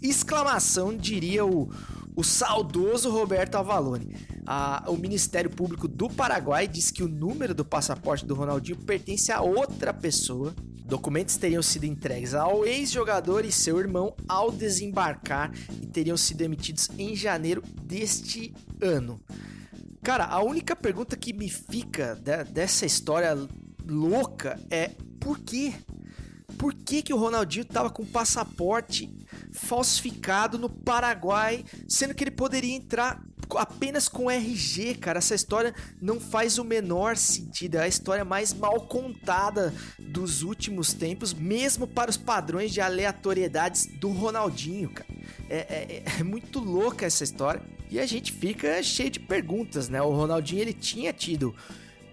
exclamação 0.04 0.96
diria 0.96 1.46
o, 1.46 1.72
o 2.16 2.24
saudoso 2.24 3.10
Roberto 3.10 3.56
Avalone. 3.56 4.16
Ah, 4.46 4.84
o 4.88 4.96
Ministério 4.96 5.50
Público 5.50 5.88
do 5.88 6.10
Paraguai 6.10 6.68
diz 6.68 6.92
que 6.92 7.04
o 7.04 7.08
número 7.08 7.54
do 7.54 7.66
passaporte 7.66 8.26
do 8.26 8.36
Ronaldinho 8.36 8.78
pertence 8.78 9.32
a 9.32 9.42
outra 9.42 9.94
pessoa. 9.94 10.54
Documentos 10.86 11.36
teriam 11.36 11.64
sido 11.64 11.86
entregues 11.86 12.34
ao 12.34 12.66
ex-jogador 12.66 13.44
e 13.44 13.52
seu 13.52 13.80
irmão 13.80 14.16
ao 14.28 14.52
desembarcar 14.52 15.52
e 15.82 15.88
teriam 15.88 16.16
sido 16.16 16.42
emitidos 16.42 16.90
em 16.98 17.16
janeiro 17.16 17.64
deste 17.84 18.54
ano. 18.80 19.20
Cara, 20.04 20.26
a 20.26 20.44
única 20.44 20.76
pergunta 20.76 21.18
que 21.18 21.34
me 21.34 21.50
fica 21.50 22.16
de, 22.16 22.44
dessa 22.44 22.86
história 22.86 23.36
louca 23.88 24.60
é 24.70 24.92
por 25.20 25.40
quê? 25.40 25.74
Por 26.58 26.74
que, 26.74 27.02
que 27.02 27.14
o 27.14 27.18
Ronaldinho 27.18 27.64
estava 27.64 27.90
com 27.90 28.06
passaporte 28.06 29.10
falsificado 29.52 30.58
no 30.58 30.70
Paraguai, 30.70 31.64
sendo 31.88 32.14
que 32.14 32.24
ele 32.24 32.32
poderia 32.32 32.76
entrar 32.76 33.22
apenas 33.56 34.08
com 34.08 34.30
RG, 34.30 34.96
cara. 34.96 35.20
Essa 35.20 35.36
história 35.36 35.74
não 36.02 36.20
faz 36.20 36.58
o 36.58 36.64
menor 36.64 37.16
sentido. 37.18 37.76
É 37.76 37.84
a 37.84 37.88
história 37.88 38.26
mais 38.26 38.54
mal 38.54 38.82
contada 38.82 39.74
dos 40.00 40.42
últimos 40.42 40.94
tempos, 40.94 41.34
mesmo 41.34 41.88
para 41.88 42.10
os 42.10 42.18
padrões 42.18 42.72
de 42.72 42.82
aleatoriedades 42.82 43.86
do 44.00 44.10
Ronaldinho, 44.10 44.90
cara. 44.90 45.10
É, 45.50 45.58
é, 45.58 46.04
é 46.20 46.24
muito 46.24 46.60
louca 46.60 47.06
essa 47.06 47.24
história. 47.24 47.62
E 47.90 48.00
a 48.00 48.06
gente 48.06 48.32
fica 48.32 48.82
cheio 48.82 49.12
de 49.12 49.20
perguntas, 49.20 49.90
né? 49.90 50.02
O 50.02 50.10
Ronaldinho 50.10 50.62
ele 50.62 50.74
tinha 50.74 51.14
tido 51.14 51.56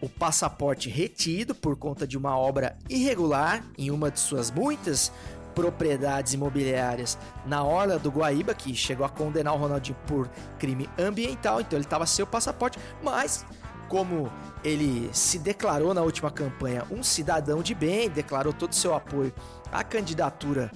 o 0.03 0.09
passaporte 0.09 0.91
retido 0.91 1.55
por 1.55 1.77
conta 1.77 2.07
de 2.07 2.19
uma 2.19 2.37
obra 2.37 2.77
irregular 2.91 3.65
em 3.79 3.91
uma 3.91 4.11
de 4.11 4.19
suas 4.19 4.51
muitas 4.51 5.13
propriedades 5.55 6.35
imobiliárias 6.35 7.17
na 7.47 7.63
orla 7.63 7.99
do 7.99 8.11
Guaíba, 8.11 8.53
que 8.53 8.75
chegou 8.75 9.07
a 9.07 9.09
condenar 9.09 9.55
o 9.55 9.59
Ronaldinho 9.59 9.97
por 10.07 10.29
crime 10.59 10.89
ambiental, 10.99 11.61
então 11.61 11.79
ele 11.79 11.87
estava 11.87 12.05
sem 12.05 12.23
o 12.23 12.27
passaporte, 12.27 12.79
mas 13.03 13.47
como 13.89 14.33
ele 14.65 15.09
se 15.13 15.39
declarou 15.39 15.95
na 15.95 16.03
última 16.03 16.31
campanha 16.31 16.85
um 16.91 17.03
cidadão 17.03 17.63
de 17.63 17.75
bem, 17.75 18.09
declarou 18.09 18.53
todo 18.53 18.73
o 18.73 18.75
seu 18.75 18.95
apoio 18.95 19.33
à 19.71 19.85
candidatura 19.85 20.71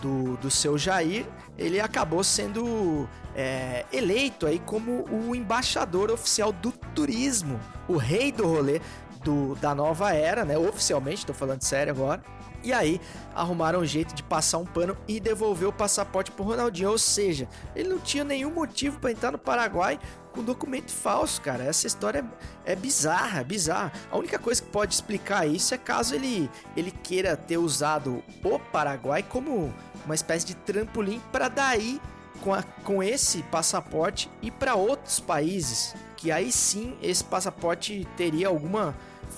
do, 0.00 0.36
do 0.36 0.50
seu 0.50 0.78
Jair, 0.78 1.26
ele 1.58 1.80
acabou 1.80 2.24
sendo 2.24 3.08
é, 3.40 3.86
eleito 3.92 4.46
aí 4.46 4.58
como 4.58 5.04
o 5.10 5.34
embaixador 5.34 6.10
oficial 6.10 6.52
do 6.52 6.70
turismo, 6.94 7.58
o 7.88 7.96
rei 7.96 8.30
do 8.30 8.46
rolê 8.46 8.80
do, 9.24 9.54
da 9.56 9.74
nova 9.74 10.12
era, 10.12 10.44
né? 10.44 10.58
Oficialmente, 10.58 11.18
estou 11.18 11.34
falando 11.34 11.62
sério 11.62 11.92
agora. 11.92 12.22
E 12.62 12.74
aí 12.74 13.00
arrumaram 13.34 13.80
um 13.80 13.86
jeito 13.86 14.14
de 14.14 14.22
passar 14.22 14.58
um 14.58 14.66
pano 14.66 14.94
e 15.08 15.18
devolver 15.18 15.66
o 15.66 15.72
passaporte 15.72 16.30
pro 16.30 16.44
Ronaldinho. 16.44 16.90
Ou 16.90 16.98
seja, 16.98 17.48
ele 17.74 17.88
não 17.88 17.98
tinha 17.98 18.22
nenhum 18.22 18.50
motivo 18.50 19.00
para 19.00 19.10
entrar 19.10 19.32
no 19.32 19.38
Paraguai 19.38 19.98
com 20.32 20.42
documento 20.42 20.92
falso, 20.92 21.40
cara. 21.40 21.64
Essa 21.64 21.86
história 21.86 22.22
é, 22.66 22.72
é 22.72 22.76
bizarra, 22.76 23.40
é 23.40 23.44
bizarra. 23.44 23.92
A 24.10 24.18
única 24.18 24.38
coisa 24.38 24.60
que 24.60 24.68
pode 24.68 24.92
explicar 24.92 25.46
isso 25.46 25.74
é 25.74 25.78
caso 25.78 26.14
ele, 26.14 26.50
ele 26.76 26.90
queira 26.90 27.34
ter 27.34 27.56
usado 27.56 28.22
o 28.44 28.58
Paraguai 28.58 29.22
como 29.22 29.72
uma 30.04 30.14
espécie 30.14 30.46
de 30.46 30.54
trampolim 30.54 31.20
para 31.32 31.48
daí 31.48 31.98
com, 32.42 32.54
a, 32.54 32.62
com 32.62 33.02
esse 33.02 33.42
passaporte 33.44 34.30
ir 34.42 34.50
para 34.52 34.74
outros 34.74 35.20
países, 35.20 35.94
que 36.16 36.30
aí 36.30 36.50
sim 36.50 36.96
esse 37.02 37.24
passaporte 37.24 38.06
teria 38.16 38.48
alguma 38.48 38.94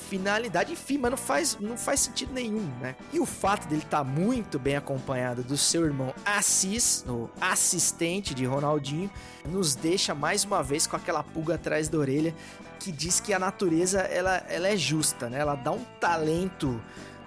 finalidade, 0.09 0.73
enfim, 0.73 0.99
mas 0.99 1.11
não 1.11 1.19
faz, 1.19 1.59
não 1.61 1.77
faz 1.77 2.01
sentido 2.01 2.33
nenhum, 2.33 2.67
né? 2.81 2.97
E 3.13 3.21
o 3.21 3.27
fato 3.27 3.69
dele 3.69 3.83
estar 3.83 3.99
tá 3.99 4.05
muito 4.05 4.59
bem 4.59 4.77
acompanhado 4.77 5.43
do 5.43 5.57
seu 5.57 5.85
irmão 5.85 6.15
Assis, 6.25 7.05
o 7.09 7.31
assistente 7.41 8.35
de 8.35 8.45
Ronaldinho, 8.45 9.11
nos 9.49 9.75
deixa 9.75 10.15
mais 10.15 10.45
uma 10.45 10.63
vez 10.63 10.87
com 10.87 10.97
aquela 10.97 11.23
pulga 11.23 11.55
atrás 11.55 11.89
da 11.89 11.99
orelha 11.99 12.35
que 12.79 12.91
diz 12.91 13.21
que 13.21 13.33
a 13.33 13.39
natureza 13.39 14.01
ela, 14.01 14.39
ela 14.49 14.69
é 14.69 14.77
justa, 14.77 15.31
né? 15.31 15.39
Ela 15.39 15.55
dá 15.55 15.71
um 15.71 15.85
talento 16.01 16.81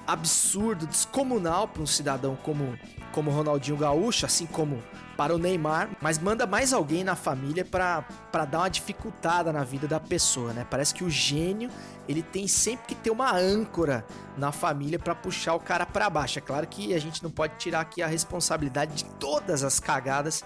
absurdo, 0.05 0.85
descomunal 0.85 1.67
para 1.67 1.81
um 1.81 1.87
cidadão 1.87 2.35
como 2.35 2.77
como 3.11 3.31
Ronaldinho 3.31 3.77
Gaúcho, 3.77 4.25
assim 4.25 4.45
como 4.45 4.83
para 5.17 5.33
o 5.33 5.37
Neymar, 5.37 5.89
mas 6.01 6.19
manda 6.19 6.45
mais 6.45 6.73
alguém 6.73 7.03
na 7.03 7.15
família 7.15 7.63
para 7.65 8.45
dar 8.45 8.59
uma 8.59 8.69
dificultada 8.69 9.53
na 9.53 9.63
vida 9.63 9.87
da 9.87 9.99
pessoa, 9.99 10.53
né? 10.53 10.65
Parece 10.69 10.93
que 10.93 11.03
o 11.03 11.09
gênio, 11.09 11.69
ele 12.07 12.21
tem 12.21 12.47
sempre 12.47 12.87
que 12.87 12.95
ter 12.95 13.09
uma 13.09 13.35
âncora 13.35 14.05
na 14.37 14.51
família 14.51 14.99
para 14.99 15.15
puxar 15.15 15.55
o 15.55 15.59
cara 15.59 15.85
para 15.85 16.09
baixo. 16.09 16.39
É 16.39 16.41
claro 16.41 16.67
que 16.67 16.93
a 16.93 16.99
gente 16.99 17.23
não 17.23 17.31
pode 17.31 17.55
tirar 17.57 17.81
aqui 17.81 18.01
a 18.01 18.07
responsabilidade 18.07 18.95
de 18.95 19.05
todas 19.05 19.63
as 19.63 19.79
cagadas 19.79 20.43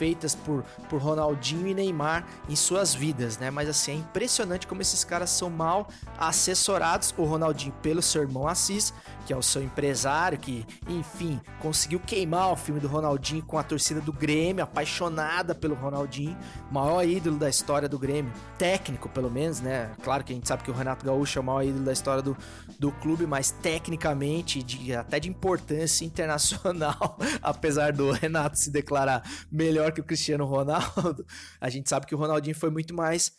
feitas 0.00 0.34
por, 0.34 0.62
por 0.88 0.98
Ronaldinho 0.98 1.66
e 1.66 1.74
Neymar 1.74 2.26
em 2.48 2.56
suas 2.56 2.94
vidas, 2.94 3.36
né? 3.36 3.50
Mas 3.50 3.68
assim, 3.68 3.92
é 3.92 3.94
impressionante 3.96 4.66
como 4.66 4.80
esses 4.80 5.04
caras 5.04 5.28
são 5.28 5.50
mal 5.50 5.88
assessorados. 6.16 7.14
O 7.18 7.24
Ronaldinho 7.24 7.74
pelo 7.82 8.00
seu 8.00 8.22
irmão 8.22 8.48
Assis, 8.48 8.94
que 9.26 9.32
é 9.34 9.36
o 9.36 9.42
seu 9.42 9.62
empresário, 9.62 10.38
que, 10.38 10.66
enfim, 10.88 11.38
conseguiu 11.60 12.00
queimar 12.00 12.50
o 12.50 12.56
filme 12.56 12.80
do 12.80 12.88
Ronaldinho 12.88 13.42
com 13.42 13.58
a 13.58 13.62
torcida 13.62 14.00
do 14.00 14.10
Grêmio, 14.10 14.64
apaixonada 14.64 15.54
pelo 15.54 15.74
Ronaldinho, 15.74 16.36
maior 16.70 17.06
ídolo 17.06 17.36
da 17.36 17.50
história 17.50 17.86
do 17.86 17.98
Grêmio, 17.98 18.32
técnico 18.56 19.06
pelo 19.10 19.30
menos, 19.30 19.60
né? 19.60 19.92
Claro 20.02 20.24
que 20.24 20.32
a 20.32 20.34
gente 20.34 20.48
sabe 20.48 20.62
que 20.62 20.70
o 20.70 20.74
Renato 20.74 21.04
Gaúcho 21.04 21.38
é 21.38 21.42
o 21.42 21.44
maior 21.44 21.62
ídolo 21.62 21.84
da 21.84 21.92
história 21.92 22.22
do, 22.22 22.34
do 22.78 22.90
clube, 22.90 23.26
mas 23.26 23.50
tecnicamente, 23.50 24.62
de, 24.62 24.94
até 24.94 25.20
de 25.20 25.28
importância 25.28 26.06
internacional, 26.06 27.18
apesar 27.42 27.92
do 27.92 28.10
Renato 28.10 28.58
se 28.58 28.70
declarar 28.70 29.22
melhor 29.52 29.89
que 29.92 30.00
o 30.00 30.04
Cristiano 30.04 30.44
Ronaldo, 30.44 31.24
a 31.60 31.68
gente 31.68 31.88
sabe 31.88 32.06
que 32.06 32.14
o 32.14 32.18
Ronaldinho 32.18 32.56
foi 32.56 32.70
muito 32.70 32.94
mais 32.94 33.32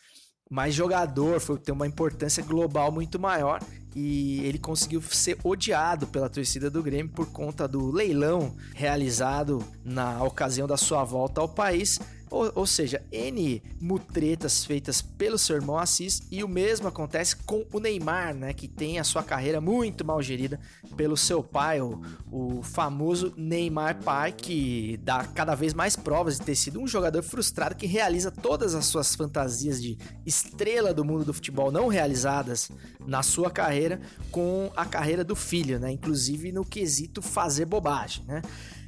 mais 0.50 0.74
jogador, 0.74 1.40
foi 1.40 1.58
ter 1.58 1.72
uma 1.72 1.86
importância 1.86 2.42
global 2.42 2.92
muito 2.92 3.18
maior 3.18 3.58
e 3.96 4.44
ele 4.44 4.58
conseguiu 4.58 5.00
ser 5.00 5.38
odiado 5.42 6.06
pela 6.06 6.28
torcida 6.28 6.70
do 6.70 6.82
Grêmio 6.82 7.10
por 7.10 7.32
conta 7.32 7.66
do 7.66 7.90
leilão 7.90 8.54
realizado 8.74 9.64
na 9.82 10.22
ocasião 10.22 10.66
da 10.66 10.76
sua 10.76 11.04
volta 11.04 11.40
ao 11.40 11.48
país 11.48 11.98
ou, 12.32 12.50
ou, 12.54 12.66
seja, 12.66 13.04
N 13.12 13.62
mutretas 13.78 14.64
feitas 14.64 15.02
pelo 15.02 15.36
seu 15.36 15.54
irmão 15.56 15.78
Assis, 15.78 16.22
e 16.30 16.42
o 16.42 16.48
mesmo 16.48 16.88
acontece 16.88 17.36
com 17.36 17.66
o 17.70 17.78
Neymar, 17.78 18.34
né? 18.34 18.54
Que 18.54 18.66
tem 18.66 18.98
a 18.98 19.04
sua 19.04 19.22
carreira 19.22 19.60
muito 19.60 20.02
mal 20.02 20.22
gerida 20.22 20.58
pelo 20.96 21.14
seu 21.14 21.42
pai, 21.42 21.82
o, 21.82 22.00
o 22.30 22.62
famoso 22.62 23.34
Neymar 23.36 24.02
pai, 24.02 24.32
que 24.32 24.98
dá 25.02 25.24
cada 25.24 25.54
vez 25.54 25.74
mais 25.74 25.94
provas 25.94 26.38
de 26.38 26.46
ter 26.46 26.54
sido 26.54 26.80
um 26.80 26.86
jogador 26.86 27.22
frustrado 27.22 27.74
que 27.74 27.86
realiza 27.86 28.30
todas 28.30 28.74
as 28.74 28.86
suas 28.86 29.14
fantasias 29.14 29.80
de 29.80 29.98
estrela 30.24 30.94
do 30.94 31.04
mundo 31.04 31.26
do 31.26 31.34
futebol 31.34 31.70
não 31.70 31.88
realizadas 31.88 32.70
na 33.06 33.22
sua 33.22 33.50
carreira 33.50 34.00
com 34.30 34.72
a 34.74 34.86
carreira 34.86 35.22
do 35.22 35.36
filho, 35.36 35.78
né? 35.78 35.92
Inclusive 35.92 36.50
no 36.50 36.64
quesito 36.64 37.20
fazer 37.20 37.66
bobagem, 37.66 38.24
né? 38.24 38.40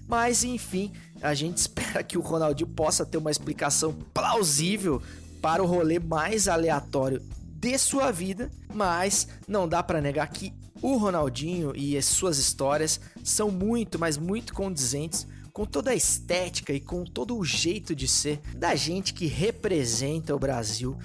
Mas 0.06 0.44
enfim, 0.44 0.92
a 1.22 1.34
gente 1.34 1.58
espera 1.58 2.02
que 2.02 2.18
o 2.18 2.20
Ronaldinho 2.20 2.70
possa 2.70 3.04
ter 3.04 3.18
uma 3.18 3.30
explicação 3.30 3.92
plausível 4.12 5.02
para 5.40 5.62
o 5.62 5.66
rolê 5.66 5.98
mais 5.98 6.48
aleatório 6.48 7.22
de 7.64 7.78
sua 7.78 8.10
vida, 8.10 8.50
mas 8.72 9.28
não 9.48 9.68
dá 9.68 9.82
para 9.82 10.00
negar 10.00 10.26
que 10.28 10.52
o 10.82 10.96
Ronaldinho 10.96 11.74
e 11.74 11.96
as 11.96 12.04
suas 12.04 12.36
histórias 12.36 13.00
são 13.22 13.50
muito, 13.50 13.98
mas 13.98 14.18
muito 14.18 14.52
condizentes 14.52 15.26
com 15.52 15.64
toda 15.64 15.92
a 15.92 15.94
estética 15.94 16.72
e 16.72 16.80
com 16.80 17.04
todo 17.04 17.38
o 17.38 17.44
jeito 17.44 17.94
de 17.94 18.08
ser 18.08 18.40
da 18.56 18.74
gente 18.74 19.14
que 19.14 19.26
representa 19.26 20.34
o 20.34 20.38
Brasil 20.38 20.98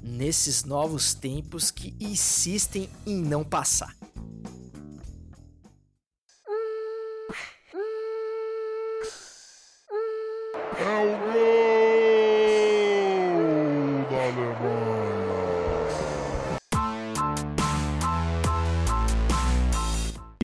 nesses 0.00 0.64
novos 0.64 1.12
tempos 1.12 1.70
que 1.70 1.94
insistem 1.98 2.88
em 3.04 3.20
não 3.20 3.42
passar. 3.42 3.94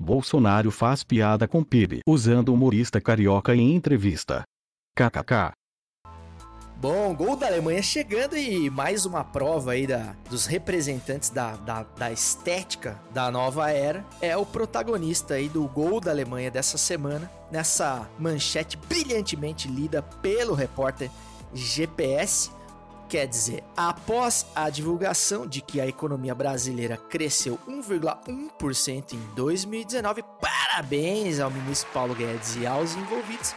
Bolsonaro 0.01 0.71
faz 0.71 1.03
piada 1.03 1.49
com 1.49 1.65
PIB 1.65 2.01
usando 2.07 2.53
humorista 2.53 3.01
carioca 3.01 3.55
em 3.57 3.75
entrevista. 3.75 4.43
KKK. 4.95 5.62
Bom, 6.83 7.15
gol 7.15 7.37
da 7.37 7.47
Alemanha 7.47 7.81
chegando 7.81 8.37
e 8.37 8.69
mais 8.69 9.07
uma 9.07 9.23
prova 9.23 9.71
aí 9.71 9.87
da, 9.87 10.17
dos 10.29 10.47
representantes 10.47 11.31
da, 11.31 11.53
da, 11.53 11.85
da, 11.85 12.11
estética 12.11 13.01
da 13.13 13.31
nova 13.31 13.71
era. 13.71 14.05
É 14.21 14.37
o 14.37 14.45
protagonista 14.45 15.35
aí 15.35 15.49
do 15.49 15.63
gol 15.69 16.01
da 16.01 16.11
Alemanha 16.11 16.51
dessa 16.51 16.77
semana, 16.77 17.31
nessa 17.53 18.11
manchete 18.19 18.77
brilhantemente 18.77 19.69
lida 19.69 20.03
pelo 20.03 20.55
repórter 20.55 21.09
GPS. 21.55 22.51
Quer 23.09 23.29
dizer, 23.29 23.63
após 23.77 24.45
a 24.53 24.69
divulgação 24.69 25.47
de 25.47 25.61
que 25.61 25.81
a 25.81 25.87
economia 25.87 26.35
brasileira 26.35 26.97
cresceu 26.97 27.61
1,1% 27.69 29.13
em 29.13 29.21
2019, 29.37 30.25
parabéns 30.41 31.39
ao 31.39 31.49
ministro 31.49 31.89
Paulo 31.93 32.13
Guedes 32.13 32.57
e 32.57 32.67
aos 32.67 32.97
envolvidos, 32.97 33.55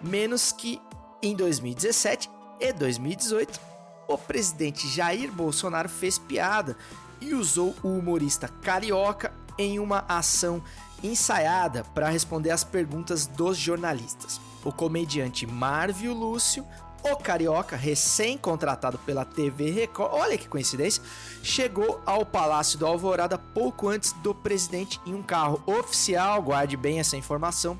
menos 0.00 0.52
que 0.52 0.80
em 1.20 1.34
2017 1.34 2.30
e 2.62 2.72
2018, 2.72 3.60
o 4.06 4.16
presidente 4.16 4.88
Jair 4.88 5.32
Bolsonaro 5.32 5.88
fez 5.88 6.16
piada 6.16 6.76
e 7.20 7.34
usou 7.34 7.74
o 7.82 7.88
humorista 7.88 8.46
carioca 8.46 9.32
em 9.58 9.80
uma 9.80 10.04
ação 10.08 10.62
ensaiada 11.02 11.82
para 11.92 12.08
responder 12.08 12.50
às 12.50 12.62
perguntas 12.62 13.26
dos 13.26 13.58
jornalistas. 13.58 14.40
O 14.64 14.70
comediante 14.70 15.44
Marvio 15.44 16.14
Lúcio 16.14 16.64
o 17.04 17.16
Carioca, 17.16 17.74
recém-contratado 17.74 18.96
pela 18.98 19.24
TV 19.24 19.72
Record, 19.72 20.12
olha 20.12 20.38
que 20.38 20.46
coincidência, 20.46 21.02
chegou 21.42 22.00
ao 22.06 22.24
Palácio 22.24 22.78
do 22.78 22.86
Alvorada 22.86 23.36
pouco 23.36 23.88
antes 23.88 24.12
do 24.12 24.32
presidente 24.32 25.00
em 25.04 25.12
um 25.12 25.22
carro 25.22 25.60
oficial, 25.66 26.40
guarde 26.40 26.76
bem 26.76 27.00
essa 27.00 27.16
informação, 27.16 27.76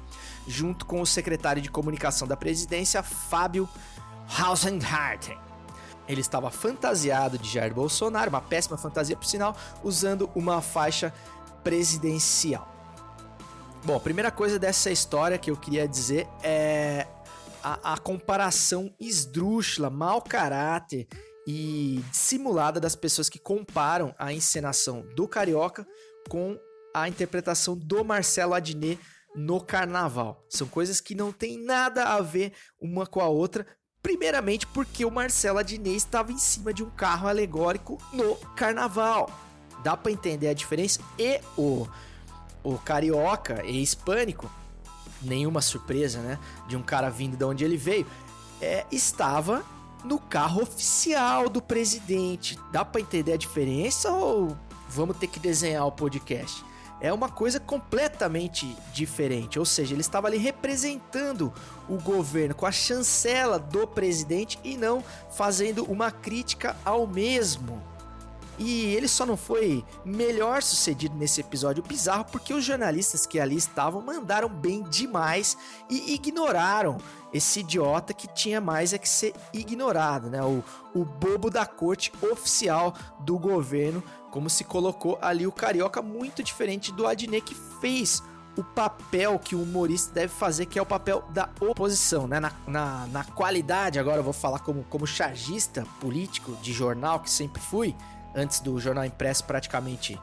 junto 0.49 0.85
com 0.85 1.01
o 1.01 1.07
secretário 1.07 1.63
de 1.63 1.71
comunicação 1.71 2.27
da 2.27 2.37
presidência, 2.37 3.01
Fábio 3.01 3.69
Hausenharten. 4.29 5.39
Ele 6.09 6.21
estava 6.21 6.51
fantasiado 6.51 7.39
de 7.39 7.49
Jair 7.49 7.73
Bolsonaro, 7.73 8.29
uma 8.29 8.41
péssima 8.41 8.77
fantasia 8.77 9.17
por 9.17 9.25
sinal, 9.25 9.57
usando 9.83 10.31
uma 10.35 10.61
faixa 10.61 11.13
presidencial. 11.63 12.69
Bom, 13.85 13.97
a 13.97 14.01
primeira 14.01 14.31
coisa 14.31 14.59
dessa 14.59 14.91
história 14.91 15.39
que 15.39 15.51
eu 15.51 15.57
queria 15.57 15.89
dizer 15.89 16.29
é 16.43 17.07
a, 17.63 17.95
a 17.95 17.99
comparação 17.99 18.95
esdrúxula, 18.99 19.91
mau 19.91 20.21
caráter 20.21 21.07
e 21.47 22.03
dissimulada 22.11 22.79
das 22.79 22.95
pessoas 22.95 23.29
que 23.29 23.39
comparam 23.39 24.15
a 24.19 24.33
encenação 24.33 25.03
do 25.15 25.27
Carioca 25.27 25.87
com 26.29 26.59
a 26.95 27.09
interpretação 27.09 27.77
do 27.77 28.05
Marcelo 28.05 28.55
Adnet 28.55 29.01
no 29.35 29.61
carnaval. 29.61 30.45
São 30.49 30.69
coisas 30.69 31.01
que 31.01 31.15
não 31.15 31.33
têm 31.33 31.59
nada 31.59 32.05
a 32.05 32.21
ver 32.21 32.53
uma 32.81 33.07
com 33.07 33.21
a 33.21 33.29
outra. 33.29 33.67
Primeiramente 34.03 34.67
porque 34.67 35.05
o 35.05 35.11
Marcelo 35.11 35.59
Adnet 35.59 35.97
estava 35.97 36.33
em 36.33 36.39
cima 36.39 36.75
de 36.75 36.83
um 36.83 36.91
carro 36.91 37.29
alegórico 37.29 37.99
no 38.13 38.35
carnaval. 38.57 39.31
Dá 39.85 39.97
para 39.97 40.11
entender 40.11 40.49
a 40.49 40.55
diferença? 40.55 41.01
E 41.17 41.41
o, 41.57 41.87
o 42.65 42.79
carioca 42.79 43.65
e 43.65 43.81
hispânico 43.81 44.51
nenhuma 45.23 45.61
surpresa, 45.61 46.21
né? 46.21 46.39
De 46.69 46.77
um 46.77 46.83
cara 46.83 47.09
vindo 47.09 47.37
de 47.37 47.45
onde 47.45 47.65
ele 47.65 47.77
veio, 47.77 48.07
é, 48.61 48.85
estava 48.91 49.65
no 50.05 50.19
carro 50.19 50.63
oficial 50.63 51.49
do 51.49 51.63
presidente. 51.63 52.59
Dá 52.73 52.85
para 52.85 53.01
entender 53.01 53.33
a 53.33 53.37
diferença 53.37 54.11
ou 54.11 54.57
vamos 54.89 55.17
ter 55.17 55.29
que 55.29 55.39
desenhar 55.39 55.87
o 55.87 55.93
podcast? 55.93 56.65
É 57.03 57.13
uma 57.13 57.29
coisa 57.29 57.59
completamente 57.59 58.77
diferente, 58.93 59.59
ou 59.59 59.65
seja, 59.65 59.93
ele 59.93 60.03
estava 60.03 60.29
ali 60.29 60.39
representando 60.39 61.53
o 61.89 61.99
governo 61.99 62.55
com 62.55 62.65
a 62.65 62.71
chancela 62.71 63.59
do 63.59 63.89
presidente 63.89 64.57
e 64.63 64.77
não 64.77 65.03
fazendo 65.29 65.83
uma 65.85 66.13
crítica 66.13 66.77
ao 66.85 67.05
mesmo. 67.05 67.83
E 68.57 68.95
ele 68.95 69.09
só 69.09 69.27
não 69.27 69.37
foi 69.37 69.85
melhor 70.05 70.63
sucedido 70.63 71.17
nesse 71.17 71.41
episódio 71.41 71.83
bizarro 71.83 72.27
porque 72.31 72.55
os 72.55 72.65
jornalistas 72.65 73.27
que 73.27 73.41
ali 73.41 73.57
estavam 73.57 74.01
mandaram 74.01 74.49
bem 74.49 74.85
demais 74.85 75.57
e 75.91 76.15
ignoraram 76.15 76.99
esse 77.33 77.61
idiota 77.61 78.15
que 78.15 78.29
tinha 78.29 78.61
mais 78.61 78.93
é 78.93 78.99
que 78.99 79.09
ser 79.09 79.35
ignorado, 79.53 80.31
né? 80.31 80.41
O, 80.45 80.63
o 80.95 81.05
bobo 81.05 81.51
da 81.51 81.67
corte 81.67 82.13
oficial 82.31 82.95
do 83.21 83.39
governo, 83.39 84.05
como 84.33 84.51
se 84.51 84.65
colocou 84.65 85.17
ali 85.23 85.47
o 85.47 85.53
carioca, 85.53 86.03
muito 86.03 86.43
diferente 86.43 86.91
do 86.91 87.07
Adnet 87.07 87.45
que 87.45 87.55
fez 87.55 88.23
o 88.57 88.65
papel 88.65 89.39
que 89.39 89.55
o 89.55 89.63
humorista 89.63 90.13
deve 90.13 90.33
fazer, 90.33 90.67
que 90.67 90.79
é 90.79 90.83
o 90.83 90.87
papel 90.87 91.23
da 91.31 91.49
oposição, 91.61 92.27
né? 92.27 92.41
Na, 92.41 92.53
na, 92.67 93.07
na 93.07 93.25
qualidade, 93.25 93.99
agora 93.99 94.19
eu 94.19 94.25
vou 94.25 94.33
falar 94.33 94.59
como, 94.59 94.85
como 94.85 95.07
chargista 95.07 95.87
político 96.01 96.57
de 96.57 96.73
jornal, 96.73 97.21
que 97.21 97.31
sempre 97.31 97.63
fui 97.63 97.95
antes 98.35 98.61
do 98.61 98.81
jornal 98.81 99.05
impresso 99.05 99.45
praticamente 99.45 100.19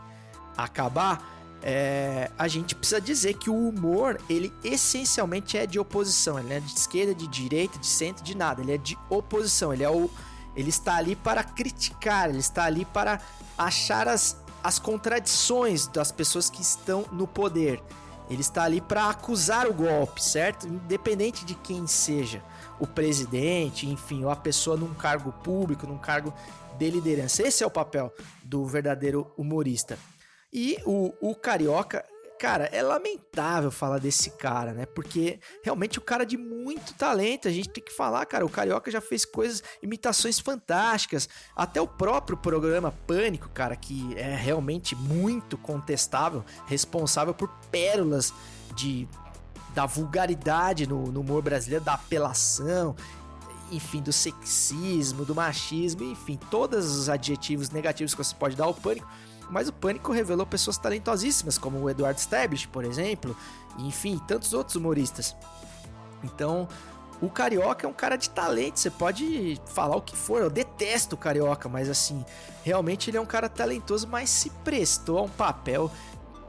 acabar, 0.57 1.23
é, 1.61 2.31
a 2.37 2.47
gente 2.47 2.73
precisa 2.73 3.01
dizer 3.01 3.35
que 3.35 3.49
o 3.49 3.69
humor, 3.69 4.19
ele 4.29 4.53
essencialmente 4.63 5.57
é 5.57 5.65
de 5.65 5.79
oposição. 5.79 6.39
Ele 6.39 6.49
não 6.49 6.55
é 6.55 6.59
de 6.59 6.73
esquerda, 6.73 7.13
de 7.13 7.27
direita, 7.27 7.77
de 7.77 7.87
centro, 7.87 8.23
de 8.23 8.35
nada. 8.35 8.61
Ele 8.61 8.73
é 8.73 8.77
de 8.77 8.97
oposição. 9.09 9.73
Ele, 9.73 9.83
é 9.83 9.89
o, 9.89 10.09
ele 10.55 10.69
está 10.69 10.95
ali 10.95 11.15
para 11.15 11.43
criticar, 11.43 12.29
ele 12.29 12.39
está 12.39 12.65
ali 12.65 12.85
para 12.85 13.19
achar 13.57 14.07
as, 14.07 14.37
as 14.63 14.79
contradições 14.79 15.87
das 15.87 16.11
pessoas 16.11 16.49
que 16.49 16.61
estão 16.61 17.05
no 17.11 17.27
poder. 17.27 17.81
Ele 18.29 18.41
está 18.41 18.63
ali 18.63 18.79
para 18.79 19.09
acusar 19.09 19.67
o 19.67 19.73
golpe, 19.73 20.23
certo? 20.23 20.67
Independente 20.67 21.43
de 21.43 21.55
quem 21.55 21.87
seja 21.87 22.43
o 22.79 22.85
presidente, 22.85 23.87
enfim, 23.87 24.23
ou 24.23 24.29
a 24.29 24.35
pessoa 24.35 24.77
num 24.77 24.93
cargo 24.93 25.31
público, 25.43 25.87
num 25.87 25.97
cargo 25.97 26.33
de 26.77 26.89
liderança. 26.89 27.45
Esse 27.45 27.63
é 27.63 27.67
o 27.67 27.71
papel 27.71 28.13
do 28.43 28.65
verdadeiro 28.65 29.31
humorista. 29.35 29.97
E 30.53 30.77
o, 30.85 31.13
o 31.19 31.35
Carioca, 31.35 32.05
cara, 32.39 32.69
é 32.71 32.81
lamentável 32.81 33.69
falar 33.69 33.99
desse 33.99 34.31
cara, 34.31 34.73
né? 34.73 34.85
Porque 34.85 35.39
realmente 35.61 35.99
o 35.99 36.01
cara 36.01 36.25
de 36.25 36.37
muito 36.37 36.93
talento, 36.93 37.49
a 37.49 37.51
gente 37.51 37.69
tem 37.69 37.83
que 37.83 37.91
falar, 37.91 38.25
cara, 38.25 38.45
o 38.45 38.49
Carioca 38.49 38.89
já 38.89 39.01
fez 39.01 39.25
coisas, 39.25 39.61
imitações 39.83 40.39
fantásticas, 40.39 41.27
até 41.53 41.81
o 41.81 41.87
próprio 41.87 42.37
programa 42.37 42.93
Pânico, 43.05 43.49
cara, 43.49 43.75
que 43.75 44.17
é 44.17 44.35
realmente 44.35 44.95
muito 44.95 45.57
contestável, 45.57 46.45
responsável 46.65 47.33
por 47.33 47.49
pérolas 47.69 48.33
de 48.73 49.07
da 49.75 49.85
vulgaridade 49.85 50.87
no, 50.87 51.11
no 51.11 51.21
humor 51.21 51.43
brasileiro, 51.43 51.85
da 51.85 51.93
apelação 51.93 52.95
enfim, 53.71 54.01
do 54.01 54.11
sexismo, 54.11 55.23
do 55.23 55.35
machismo, 55.35 56.03
enfim, 56.03 56.39
todos 56.49 56.97
os 56.97 57.07
adjetivos 57.07 57.69
negativos 57.69 58.15
que 58.15 58.23
você 58.23 58.33
pode 58.33 58.55
dar 58.55 58.65
ao 58.65 58.73
pânico. 58.73 59.07
Mas 59.49 59.67
o 59.67 59.73
Pânico 59.73 60.11
revelou 60.11 60.45
pessoas 60.45 60.77
talentosíssimas, 60.77 61.57
como 61.57 61.79
o 61.79 61.89
Eduardo 61.89 62.19
Stablish, 62.19 62.67
por 62.67 62.85
exemplo, 62.85 63.35
e, 63.77 63.87
enfim, 63.87 64.19
tantos 64.27 64.53
outros 64.53 64.75
humoristas. 64.75 65.35
Então, 66.23 66.67
o 67.21 67.29
Carioca 67.29 67.85
é 67.85 67.89
um 67.89 67.93
cara 67.93 68.15
de 68.15 68.29
talento, 68.29 68.79
você 68.79 68.89
pode 68.89 69.59
falar 69.65 69.95
o 69.95 70.01
que 70.01 70.15
for, 70.15 70.41
eu 70.41 70.49
detesto 70.49 71.15
o 71.15 71.17
Carioca, 71.17 71.67
mas 71.67 71.89
assim, 71.89 72.23
realmente 72.63 73.09
ele 73.09 73.17
é 73.17 73.21
um 73.21 73.25
cara 73.25 73.49
talentoso, 73.49 74.07
mas 74.07 74.29
se 74.29 74.49
prestou 74.63 75.17
a 75.17 75.21
um 75.23 75.29
papel 75.29 75.91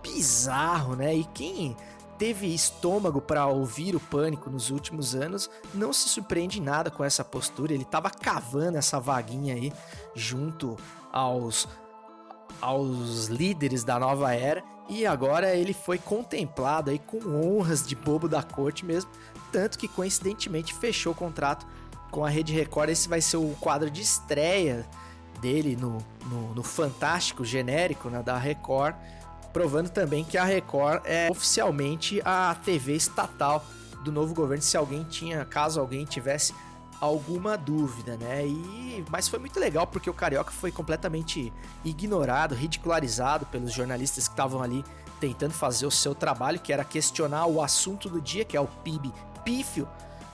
bizarro, 0.02 0.94
né? 0.94 1.14
E 1.14 1.24
quem 1.24 1.76
teve 2.18 2.54
estômago 2.54 3.20
para 3.20 3.46
ouvir 3.46 3.96
o 3.96 4.00
Pânico 4.00 4.50
nos 4.50 4.70
últimos 4.70 5.14
anos 5.14 5.50
não 5.74 5.92
se 5.92 6.08
surpreende 6.08 6.60
nada 6.60 6.90
com 6.90 7.02
essa 7.02 7.24
postura, 7.24 7.72
ele 7.72 7.84
tava 7.84 8.10
cavando 8.10 8.78
essa 8.78 9.00
vaguinha 9.00 9.54
aí 9.54 9.72
junto 10.14 10.76
aos 11.10 11.66
aos 12.60 13.26
líderes 13.26 13.84
da 13.84 13.98
nova 13.98 14.34
era 14.34 14.62
e 14.88 15.06
agora 15.06 15.54
ele 15.54 15.72
foi 15.72 15.98
contemplado 15.98 16.90
aí 16.90 16.98
com 16.98 17.18
honras 17.40 17.86
de 17.86 17.94
bobo 17.94 18.28
da 18.28 18.42
corte 18.42 18.84
mesmo, 18.84 19.10
tanto 19.52 19.78
que 19.78 19.86
coincidentemente 19.86 20.74
fechou 20.74 21.12
o 21.12 21.16
contrato 21.16 21.64
com 22.10 22.24
a 22.24 22.28
Rede 22.28 22.52
Record. 22.52 22.90
Esse 22.90 23.08
vai 23.08 23.20
ser 23.20 23.36
o 23.36 23.54
quadro 23.60 23.88
de 23.88 24.02
estreia 24.02 24.84
dele 25.40 25.76
no, 25.76 25.98
no, 26.26 26.54
no 26.54 26.62
fantástico 26.62 27.44
genérico 27.44 28.10
né, 28.10 28.20
da 28.20 28.36
Record, 28.36 28.96
provando 29.52 29.88
também 29.90 30.24
que 30.24 30.36
a 30.36 30.44
Record 30.44 31.02
é 31.04 31.28
oficialmente 31.30 32.20
a 32.24 32.56
TV 32.64 32.94
estatal 32.94 33.64
do 34.02 34.10
novo 34.10 34.34
governo. 34.34 34.62
Se 34.62 34.76
alguém 34.76 35.04
tinha, 35.04 35.44
caso 35.44 35.80
alguém 35.80 36.04
tivesse 36.04 36.52
alguma 37.00 37.56
dúvida, 37.56 38.16
né? 38.16 38.46
E 38.46 39.04
mas 39.08 39.28
foi 39.28 39.38
muito 39.38 39.58
legal 39.58 39.86
porque 39.86 40.10
o 40.10 40.14
carioca 40.14 40.50
foi 40.50 40.70
completamente 40.70 41.52
ignorado, 41.84 42.54
ridicularizado 42.54 43.46
pelos 43.46 43.72
jornalistas 43.72 44.28
que 44.28 44.34
estavam 44.34 44.62
ali 44.62 44.84
tentando 45.18 45.52
fazer 45.52 45.86
o 45.86 45.90
seu 45.90 46.14
trabalho, 46.14 46.58
que 46.60 46.72
era 46.72 46.84
questionar 46.84 47.46
o 47.46 47.62
assunto 47.62 48.08
do 48.08 48.20
dia, 48.20 48.44
que 48.44 48.56
é 48.56 48.60
o 48.60 48.66
PIB 48.66 49.12
pífio 49.44 49.88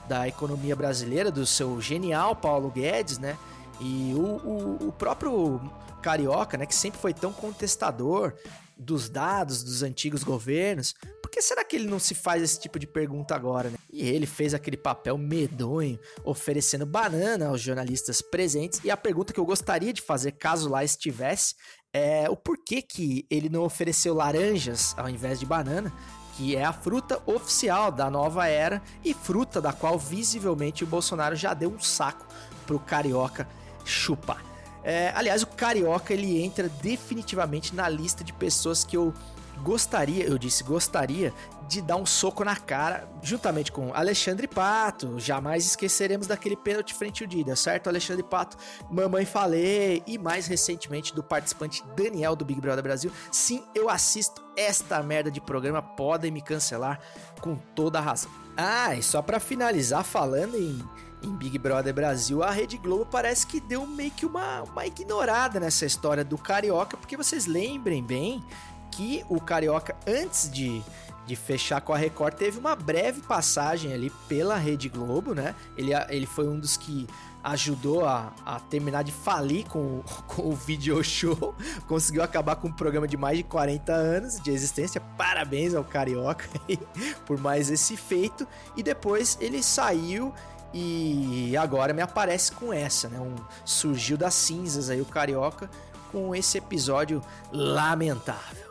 da 0.07 0.27
economia 0.27 0.75
brasileira, 0.75 1.31
do 1.31 1.45
seu 1.45 1.81
genial 1.81 2.35
Paulo 2.35 2.69
Guedes, 2.69 3.17
né? 3.17 3.37
E 3.79 4.13
o, 4.15 4.19
o, 4.19 4.87
o 4.87 4.91
próprio 4.91 5.61
Carioca, 6.01 6.57
né, 6.57 6.65
que 6.65 6.75
sempre 6.75 6.99
foi 6.99 7.13
tão 7.13 7.33
contestador 7.33 8.33
dos 8.77 9.09
dados 9.09 9.63
dos 9.63 9.83
antigos 9.83 10.23
governos, 10.23 10.93
por 11.21 11.31
que 11.31 11.41
será 11.41 11.63
que 11.63 11.75
ele 11.75 11.87
não 11.87 11.99
se 11.99 12.13
faz 12.13 12.41
esse 12.41 12.59
tipo 12.59 12.77
de 12.77 12.87
pergunta 12.87 13.35
agora, 13.35 13.69
né? 13.69 13.77
E 13.91 14.07
ele 14.07 14.25
fez 14.25 14.53
aquele 14.53 14.77
papel 14.77 15.17
medonho, 15.17 15.99
oferecendo 16.23 16.85
banana 16.85 17.47
aos 17.47 17.61
jornalistas 17.61 18.21
presentes. 18.21 18.79
E 18.83 18.91
a 18.91 18.97
pergunta 18.97 19.33
que 19.33 19.39
eu 19.39 19.45
gostaria 19.45 19.91
de 19.91 20.01
fazer, 20.01 20.33
caso 20.33 20.69
lá 20.69 20.83
estivesse, 20.83 21.55
é 21.93 22.29
o 22.29 22.35
porquê 22.35 22.81
que 22.81 23.25
ele 23.29 23.49
não 23.49 23.63
ofereceu 23.63 24.13
laranjas 24.13 24.93
ao 24.97 25.09
invés 25.09 25.39
de 25.39 25.45
banana, 25.45 25.91
que 26.35 26.55
é 26.55 26.63
a 26.63 26.71
fruta 26.71 27.21
oficial 27.25 27.91
da 27.91 28.11
nova 28.11 28.47
era 28.47 28.81
e 29.03 29.13
fruta 29.13 29.59
da 29.59 29.73
qual 29.73 29.97
visivelmente 29.97 30.83
o 30.83 30.87
Bolsonaro 30.87 31.35
já 31.35 31.53
deu 31.53 31.71
um 31.71 31.79
saco 31.79 32.27
pro 32.67 32.79
carioca 32.79 33.47
chupar. 33.83 34.45
É, 34.87 35.11
aliás, 35.13 35.43
o 35.43 35.47
carioca 35.47 36.13
ele 36.13 36.41
entra 36.41 36.69
definitivamente 36.81 37.75
na 37.75 37.89
lista 37.89 38.23
de 38.23 38.31
pessoas 38.31 38.85
que 38.85 38.95
eu 38.95 39.13
gostaria, 39.61 40.23
eu 40.23 40.37
disse 40.37 40.63
gostaria, 40.63 41.33
de 41.67 41.81
dar 41.81 41.97
um 41.97 42.05
soco 42.05 42.41
na 42.45 42.55
cara, 42.55 43.05
juntamente 43.21 43.69
com 43.69 43.93
Alexandre 43.93 44.47
Pato. 44.47 45.19
Jamais 45.19 45.65
esqueceremos 45.65 46.25
daquele 46.25 46.55
pênalti 46.55 46.93
frente 46.93 47.21
ao 47.21 47.27
Dida, 47.27 47.53
certo? 47.53 47.89
Alexandre 47.89 48.23
Pato, 48.23 48.55
Mamãe 48.89 49.25
Falei 49.25 50.01
e 50.07 50.17
mais 50.17 50.47
recentemente 50.47 51.13
do 51.13 51.21
participante 51.21 51.83
Daniel 51.93 52.33
do 52.33 52.45
Big 52.45 52.61
Brother 52.61 52.81
Brasil. 52.81 53.11
Sim, 53.29 53.65
eu 53.75 53.89
assisto 53.89 54.41
esta 54.55 55.03
merda 55.03 55.29
de 55.29 55.41
programa, 55.41 55.81
podem 55.81 56.31
me 56.31 56.41
cancelar 56.41 57.01
com 57.41 57.57
toda 57.75 57.99
a 57.99 58.01
razão. 58.01 58.31
Ah, 58.55 58.95
e 58.95 59.03
só 59.03 59.21
para 59.21 59.41
finalizar 59.41 60.05
falando 60.05 60.55
em 60.55 60.81
em 61.21 61.29
Big 61.35 61.57
Brother 61.57 61.93
Brasil, 61.93 62.43
a 62.43 62.51
Rede 62.51 62.77
Globo 62.77 63.05
parece 63.05 63.45
que 63.45 63.59
deu 63.59 63.85
meio 63.85 64.11
que 64.11 64.25
uma, 64.25 64.63
uma 64.63 64.85
ignorada 64.85 65.59
nessa 65.59 65.85
história 65.85 66.23
do 66.23 66.37
Carioca, 66.37 66.97
porque 66.97 67.17
vocês 67.17 67.45
lembrem 67.45 68.03
bem 68.03 68.43
que 68.91 69.25
o 69.29 69.39
Carioca, 69.39 69.95
antes 70.07 70.49
de, 70.49 70.81
de 71.25 71.35
fechar 71.35 71.81
com 71.81 71.93
a 71.93 71.97
Record, 71.97 72.35
teve 72.35 72.57
uma 72.57 72.75
breve 72.75 73.21
passagem 73.21 73.93
ali 73.93 74.11
pela 74.27 74.55
Rede 74.55 74.89
Globo, 74.89 75.33
né? 75.33 75.55
Ele, 75.77 75.91
ele 76.09 76.25
foi 76.25 76.47
um 76.47 76.59
dos 76.59 76.77
que 76.77 77.07
ajudou 77.43 78.05
a, 78.05 78.33
a 78.45 78.59
terminar 78.59 79.03
de 79.03 79.11
falir 79.11 79.65
com, 79.67 80.01
com 80.27 80.49
o 80.49 80.55
video 80.55 81.03
show, 81.03 81.55
conseguiu 81.87 82.21
acabar 82.21 82.55
com 82.57 82.67
um 82.67 82.73
programa 82.73 83.07
de 83.07 83.15
mais 83.15 83.37
de 83.37 83.43
40 83.43 83.93
anos 83.93 84.41
de 84.41 84.51
existência. 84.51 84.99
Parabéns 85.17 85.73
ao 85.73 85.83
Carioca 85.83 86.45
por 87.25 87.39
mais 87.39 87.69
esse 87.69 87.95
feito. 87.95 88.47
E 88.75 88.83
depois 88.83 89.37
ele 89.39 89.63
saiu 89.63 90.33
e 90.73 91.55
agora 91.57 91.93
me 91.93 92.01
aparece 92.01 92.51
com 92.51 92.71
essa, 92.71 93.09
né? 93.09 93.19
Um, 93.19 93.35
surgiu 93.65 94.17
das 94.17 94.33
cinzas 94.33 94.89
aí 94.89 95.01
o 95.01 95.05
Carioca 95.05 95.69
com 96.11 96.35
esse 96.35 96.57
episódio 96.57 97.21
lamentável. 97.51 98.67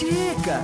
dica. 0.00 0.62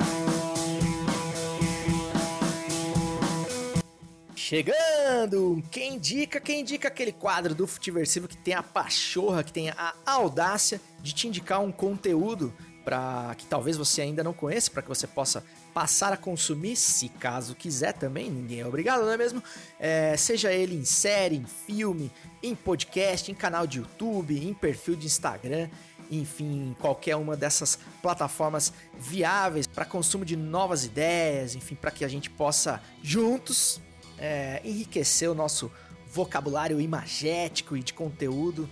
Chegando! 4.35 5.63
Quem 5.71 5.97
indica? 5.97 6.41
Quem 6.41 6.61
indica 6.61 6.89
aquele 6.89 7.13
quadro 7.13 7.55
do 7.55 7.67
Futiversivo 7.67 8.27
que 8.27 8.37
tem 8.37 8.55
a 8.55 8.63
pachorra, 8.63 9.45
que 9.45 9.53
tem 9.53 9.71
a 9.71 9.95
audácia 10.07 10.81
de 11.03 11.13
te 11.13 11.29
indicar 11.29 11.61
um 11.61 11.71
conteúdo 11.71 12.55
para 12.87 13.35
que 13.37 13.45
talvez 13.47 13.77
você 13.77 14.01
ainda 14.01 14.23
não 14.23 14.33
conheça, 14.33 14.71
para 14.71 14.81
que 14.81 14.89
você 14.89 15.09
possa 15.09 15.45
passar 15.75 16.13
a 16.13 16.17
consumir, 16.17 16.77
se 16.77 17.09
caso 17.09 17.57
quiser 17.57 17.93
também, 17.93 18.31
ninguém 18.31 18.61
é 18.61 18.67
obrigado, 18.67 19.05
não 19.05 19.11
é 19.11 19.17
mesmo? 19.17 19.43
É, 19.77 20.17
seja 20.17 20.53
ele 20.53 20.77
em 20.77 20.85
série, 20.85 21.35
em 21.35 21.45
filme, 21.45 22.13
em 22.41 22.55
podcast, 22.55 23.29
em 23.29 23.35
canal 23.35 23.67
de 23.67 23.79
YouTube, 23.79 24.39
em 24.39 24.55
perfil 24.55 24.95
de 24.95 25.07
Instagram 25.07 25.69
enfim, 26.09 26.77
qualquer 26.79 27.17
uma 27.17 27.37
dessas 27.37 27.81
plataformas 28.01 28.73
viáveis 28.97 29.67
para 29.67 29.85
consumo 29.85 30.25
de 30.25 30.37
novas 30.37 30.85
ideias, 30.85 31.57
enfim, 31.57 31.75
para 31.75 31.91
que 31.91 32.05
a 32.05 32.09
gente 32.09 32.31
possa 32.31 32.81
juntos 33.03 33.81
é, 34.17 34.61
enriquecer 34.65 35.29
o 35.29 35.35
nosso 35.35 35.69
vocabulário 36.07 36.81
imagético 36.81 37.77
e 37.77 37.83
de 37.83 37.93
conteúdo, 37.93 38.71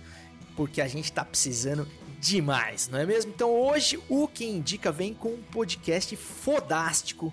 porque 0.55 0.81
a 0.81 0.87
gente 0.87 1.05
está 1.05 1.25
precisando 1.25 1.85
demais, 2.25 2.89
não 2.89 2.97
é 2.97 3.05
mesmo? 3.05 3.31
Então 3.31 3.51
hoje 3.51 3.99
o 4.09 4.27
que 4.27 4.45
indica 4.45 4.91
vem 4.91 5.13
com 5.13 5.29
um 5.29 5.41
podcast 5.51 6.15
fodástico 6.15 7.31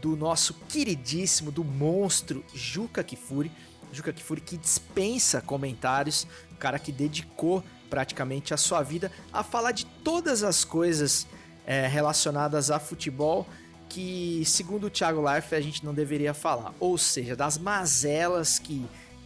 do 0.00 0.16
nosso 0.16 0.54
queridíssimo, 0.68 1.52
do 1.52 1.62
monstro 1.62 2.44
Juca 2.52 3.04
Kifuri. 3.04 3.52
Juca 3.92 4.12
Kifuri 4.12 4.40
que 4.40 4.56
dispensa 4.56 5.40
comentários, 5.40 6.26
cara 6.58 6.76
que 6.80 6.90
dedicou 6.90 7.62
praticamente 7.88 8.52
a 8.52 8.56
sua 8.56 8.82
vida 8.82 9.12
a 9.32 9.44
falar 9.44 9.70
de 9.70 9.86
todas 9.86 10.42
as 10.42 10.64
coisas 10.64 11.24
é, 11.64 11.86
relacionadas 11.86 12.68
a 12.68 12.80
futebol 12.80 13.46
que, 13.88 14.42
segundo 14.44 14.88
o 14.88 14.90
Thiago 14.90 15.22
Leifert, 15.22 15.60
a 15.60 15.64
gente 15.64 15.84
não 15.84 15.94
deveria 15.94 16.34
falar. 16.34 16.74
Ou 16.80 16.98
seja, 16.98 17.36
das 17.36 17.58
mazelas 17.58 18.58
que, 18.58 18.84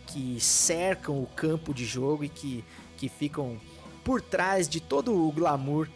que 0.08 0.38
cercam 0.40 1.22
o 1.22 1.26
campo 1.26 1.72
de 1.72 1.86
jogo 1.86 2.22
e 2.22 2.28
que, 2.28 2.62
que 2.98 3.08
ficam 3.08 3.58
por 4.06 4.22
trás 4.22 4.68
de 4.68 4.78
todo 4.78 5.12
o 5.12 5.32
glamour 5.32 5.88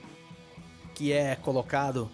que 0.97 1.13
é 1.13 1.37
colocado 1.37 2.11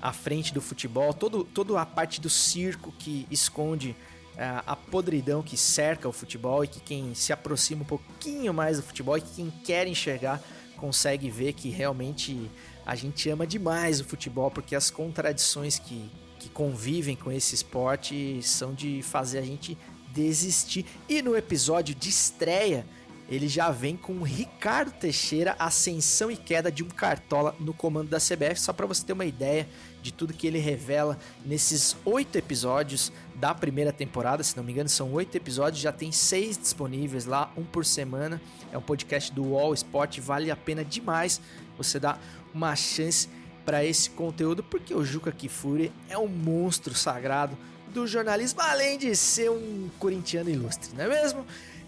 à 0.00 0.10
frente 0.10 0.54
do 0.54 0.60
futebol, 0.62 1.12
todo, 1.12 1.44
toda 1.44 1.78
a 1.78 1.84
parte 1.84 2.18
do 2.18 2.30
circo 2.30 2.90
que 2.98 3.26
esconde 3.30 3.94
é, 4.38 4.62
a 4.66 4.74
podridão 4.74 5.42
que 5.42 5.54
cerca 5.54 6.08
o 6.08 6.12
futebol 6.12 6.64
e 6.64 6.66
que 6.66 6.80
quem 6.80 7.14
se 7.14 7.30
aproxima 7.30 7.82
um 7.82 7.84
pouquinho 7.84 8.54
mais 8.54 8.78
do 8.78 8.82
futebol 8.84 9.18
e 9.18 9.20
que 9.20 9.34
quem 9.34 9.50
quer 9.50 9.86
enxergar 9.86 10.40
consegue 10.78 11.28
ver 11.28 11.52
que 11.52 11.68
realmente 11.68 12.50
a 12.86 12.94
gente 12.94 13.28
ama 13.28 13.46
demais 13.46 14.00
o 14.00 14.04
futebol 14.04 14.50
porque 14.50 14.74
as 14.74 14.90
contradições 14.90 15.78
que, 15.78 16.10
que 16.38 16.48
convivem 16.48 17.14
com 17.14 17.30
esse 17.30 17.54
esporte 17.54 18.42
são 18.42 18.72
de 18.72 19.02
fazer 19.02 19.40
a 19.40 19.42
gente 19.42 19.76
desistir. 20.10 20.86
E 21.06 21.20
no 21.20 21.36
episódio 21.36 21.94
de 21.94 22.08
estreia, 22.08 22.86
ele 23.28 23.48
já 23.48 23.70
vem 23.70 23.96
com 23.96 24.22
Ricardo 24.22 24.92
Teixeira, 24.92 25.56
ascensão 25.58 26.30
e 26.30 26.36
queda 26.36 26.70
de 26.70 26.82
um 26.82 26.88
cartola 26.88 27.54
no 27.58 27.72
comando 27.72 28.08
da 28.08 28.18
CBF, 28.18 28.60
só 28.60 28.72
para 28.72 28.86
você 28.86 29.04
ter 29.04 29.12
uma 29.12 29.24
ideia 29.24 29.66
de 30.02 30.12
tudo 30.12 30.34
que 30.34 30.46
ele 30.46 30.58
revela 30.58 31.18
nesses 31.44 31.96
oito 32.04 32.36
episódios 32.36 33.10
da 33.34 33.54
primeira 33.54 33.92
temporada, 33.92 34.42
se 34.42 34.56
não 34.56 34.62
me 34.62 34.72
engano, 34.72 34.88
são 34.88 35.12
oito 35.14 35.34
episódios, 35.34 35.80
já 35.80 35.90
tem 35.90 36.12
seis 36.12 36.58
disponíveis 36.58 37.24
lá, 37.24 37.50
um 37.56 37.64
por 37.64 37.86
semana. 37.86 38.40
É 38.70 38.76
um 38.76 38.82
podcast 38.82 39.32
do 39.32 39.52
Wall 39.52 39.72
Sport, 39.72 40.18
vale 40.20 40.50
a 40.50 40.56
pena 40.56 40.84
demais 40.84 41.40
você 41.78 41.98
dar 41.98 42.20
uma 42.52 42.76
chance 42.76 43.28
para 43.64 43.82
esse 43.82 44.10
conteúdo, 44.10 44.62
porque 44.62 44.94
o 44.94 45.02
Juca 45.02 45.32
Kifuri 45.32 45.90
é 46.08 46.18
um 46.18 46.28
monstro 46.28 46.94
sagrado 46.94 47.56
do 47.88 48.06
jornalismo, 48.06 48.60
além 48.60 48.98
de 48.98 49.16
ser 49.16 49.50
um 49.50 49.88
corintiano 49.98 50.50
ilustre, 50.50 50.90
não 50.94 51.04
é 51.04 51.08
mesmo? 51.08 51.46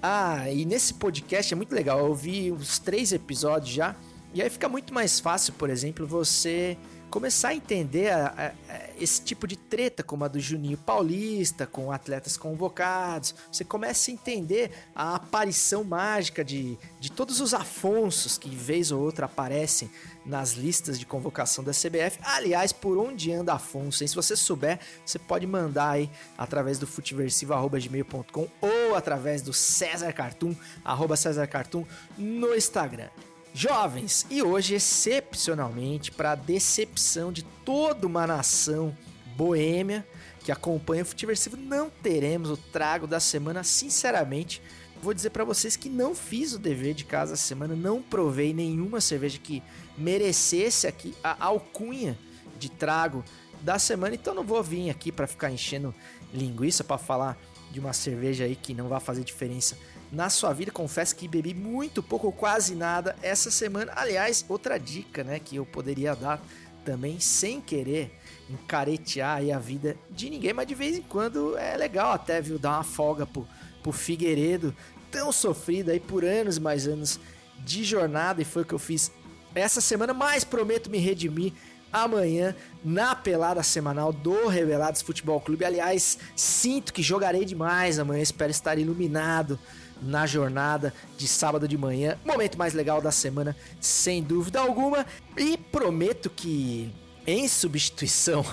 Ah, 0.08 0.48
e 0.52 0.64
nesse 0.64 0.94
podcast 0.94 1.52
é 1.52 1.56
muito 1.56 1.74
legal, 1.74 1.98
eu 1.98 2.14
vi 2.14 2.52
uns 2.52 2.78
três 2.78 3.12
episódios 3.12 3.74
já, 3.74 3.96
e 4.32 4.40
aí 4.40 4.48
fica 4.48 4.68
muito 4.68 4.94
mais 4.94 5.18
fácil, 5.18 5.52
por 5.54 5.68
exemplo, 5.68 6.06
você 6.06 6.78
começar 7.16 7.48
a 7.48 7.54
entender 7.54 8.10
a, 8.10 8.26
a, 8.26 8.46
a, 8.46 8.80
esse 9.00 9.22
tipo 9.22 9.46
de 9.46 9.56
treta, 9.56 10.02
como 10.02 10.22
a 10.22 10.28
do 10.28 10.38
Juninho 10.38 10.76
Paulista, 10.76 11.66
com 11.66 11.90
atletas 11.90 12.36
convocados. 12.36 13.34
Você 13.50 13.64
começa 13.64 14.10
a 14.10 14.12
entender 14.12 14.70
a 14.94 15.14
aparição 15.14 15.82
mágica 15.82 16.44
de, 16.44 16.78
de 17.00 17.10
todos 17.10 17.40
os 17.40 17.54
Afonsos 17.54 18.36
que, 18.36 18.50
vez 18.50 18.92
ou 18.92 19.00
outra, 19.00 19.24
aparecem 19.24 19.90
nas 20.26 20.52
listas 20.52 20.98
de 20.98 21.06
convocação 21.06 21.64
da 21.64 21.72
CBF. 21.72 22.18
Aliás, 22.22 22.70
por 22.70 22.98
onde 22.98 23.32
anda 23.32 23.54
Afonso? 23.54 24.04
Hein? 24.04 24.08
Se 24.08 24.14
você 24.14 24.36
souber, 24.36 24.78
você 25.02 25.18
pode 25.18 25.46
mandar 25.46 25.92
aí 25.92 26.10
através 26.36 26.78
do 26.78 26.86
futeversivo.gmail.com 26.86 28.46
ou 28.60 28.94
através 28.94 29.40
do 29.40 29.54
César 29.54 30.12
Cartoon, 30.12 30.54
arroba 30.84 31.16
César 31.16 31.46
Cartoon, 31.46 31.86
no 32.18 32.54
Instagram. 32.54 33.08
Jovens, 33.56 34.26
e 34.28 34.42
hoje, 34.42 34.74
excepcionalmente, 34.74 36.12
para 36.12 36.34
decepção 36.34 37.32
de 37.32 37.42
toda 37.42 38.06
uma 38.06 38.26
nação 38.26 38.94
boêmia 39.34 40.06
que 40.44 40.52
acompanha 40.52 41.02
o 41.02 41.06
Futiversivo, 41.06 41.56
não 41.56 41.88
teremos 41.88 42.50
o 42.50 42.56
trago 42.58 43.06
da 43.06 43.18
semana. 43.18 43.64
Sinceramente, 43.64 44.60
vou 45.02 45.14
dizer 45.14 45.30
para 45.30 45.42
vocês 45.42 45.74
que 45.74 45.88
não 45.88 46.14
fiz 46.14 46.52
o 46.52 46.58
dever 46.58 46.92
de 46.92 47.06
casa 47.06 47.32
essa 47.32 47.44
semana, 47.44 47.74
não 47.74 48.02
provei 48.02 48.52
nenhuma 48.52 49.00
cerveja 49.00 49.38
que 49.38 49.62
merecesse 49.96 50.86
aqui 50.86 51.14
a 51.24 51.42
alcunha 51.42 52.18
de 52.58 52.68
trago 52.68 53.24
da 53.62 53.78
semana, 53.78 54.16
então 54.16 54.34
não 54.34 54.44
vou 54.44 54.62
vir 54.62 54.90
aqui 54.90 55.10
para 55.10 55.26
ficar 55.26 55.50
enchendo 55.50 55.94
linguiça 56.30 56.84
para 56.84 56.98
falar 56.98 57.38
de 57.72 57.80
uma 57.80 57.94
cerveja 57.94 58.44
aí 58.44 58.54
que 58.54 58.74
não 58.74 58.88
vai 58.88 59.00
fazer 59.00 59.24
diferença 59.24 59.78
na 60.10 60.30
sua 60.30 60.52
vida. 60.52 60.70
Confesso 60.70 61.14
que 61.16 61.28
bebi 61.28 61.54
muito 61.54 62.02
pouco 62.02 62.26
ou 62.26 62.32
quase 62.32 62.74
nada 62.74 63.16
essa 63.22 63.50
semana. 63.50 63.92
Aliás, 63.96 64.44
outra 64.48 64.78
dica, 64.78 65.24
né, 65.24 65.38
que 65.38 65.56
eu 65.56 65.66
poderia 65.66 66.14
dar 66.14 66.40
também 66.84 67.18
sem 67.18 67.60
querer 67.60 68.16
encaretear 68.48 69.42
a 69.52 69.58
vida 69.58 69.96
de 70.08 70.30
ninguém, 70.30 70.52
mas 70.52 70.68
de 70.68 70.74
vez 70.74 70.96
em 70.96 71.02
quando 71.02 71.58
é 71.58 71.76
legal 71.76 72.12
até, 72.12 72.40
viu, 72.40 72.58
dar 72.58 72.74
uma 72.74 72.84
folga 72.84 73.26
pro, 73.26 73.46
pro 73.82 73.90
Figueiredo, 73.90 74.74
tão 75.10 75.32
sofrido 75.32 75.90
aí 75.90 75.98
por 75.98 76.24
anos 76.24 76.58
mais 76.58 76.86
anos 76.86 77.18
de 77.58 77.82
jornada 77.82 78.40
e 78.40 78.44
foi 78.44 78.62
o 78.62 78.64
que 78.64 78.74
eu 78.74 78.78
fiz 78.78 79.10
essa 79.54 79.80
semana, 79.80 80.12
mas 80.12 80.44
prometo 80.44 80.90
me 80.90 80.98
redimir 80.98 81.52
amanhã 81.92 82.54
na 82.84 83.14
pelada 83.14 83.62
semanal 83.62 84.12
do 84.12 84.48
Revelados 84.48 85.02
Futebol 85.02 85.40
Clube. 85.40 85.64
Aliás, 85.64 86.18
sinto 86.34 86.92
que 86.92 87.02
jogarei 87.02 87.44
demais 87.44 87.98
amanhã, 87.98 88.22
espero 88.22 88.50
estar 88.50 88.78
iluminado 88.78 89.58
na 90.02 90.26
jornada 90.26 90.92
de 91.16 91.26
sábado 91.26 91.66
de 91.66 91.76
manhã. 91.76 92.18
Momento 92.24 92.58
mais 92.58 92.74
legal 92.74 93.00
da 93.00 93.10
semana, 93.10 93.56
sem 93.80 94.22
dúvida 94.22 94.60
alguma. 94.60 95.06
E 95.36 95.56
prometo 95.56 96.28
que, 96.28 96.92
em 97.26 97.48
substituição 97.48 98.44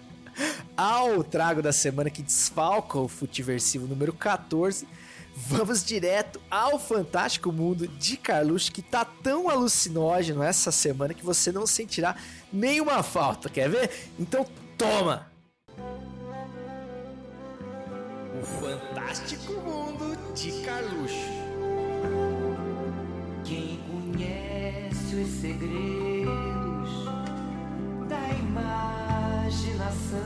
ao 0.76 1.22
trago 1.22 1.62
da 1.62 1.72
semana 1.72 2.10
que 2.10 2.22
desfalca 2.22 2.98
o 2.98 3.08
Futiversivo 3.08 3.86
número 3.86 4.12
14, 4.12 4.86
vamos 5.34 5.84
direto 5.84 6.40
ao 6.50 6.78
fantástico 6.78 7.52
mundo 7.52 7.86
de 7.86 8.16
Carluxo, 8.16 8.72
que 8.72 8.82
tá 8.82 9.04
tão 9.04 9.48
alucinógeno 9.48 10.42
essa 10.42 10.72
semana 10.72 11.14
que 11.14 11.24
você 11.24 11.52
não 11.52 11.66
sentirá 11.66 12.16
nenhuma 12.52 13.02
falta. 13.02 13.48
Quer 13.48 13.68
ver? 13.70 13.90
Então 14.18 14.46
toma! 14.76 15.30
O 18.40 18.44
fantástico 18.44 19.52
mundo 19.54 20.16
de 20.34 20.52
Carluxo. 20.64 21.42
Quem 23.44 23.78
conhece 23.90 25.16
os 25.16 25.28
segredos 25.40 27.04
da 28.08 28.28
imaginação 28.40 30.20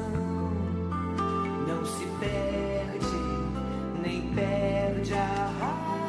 não 1.67 1.85
se 1.85 2.07
perde, 2.21 3.21
nem 4.03 4.33
perde 4.35 5.12
a 5.15 5.51
razão. 5.59 6.06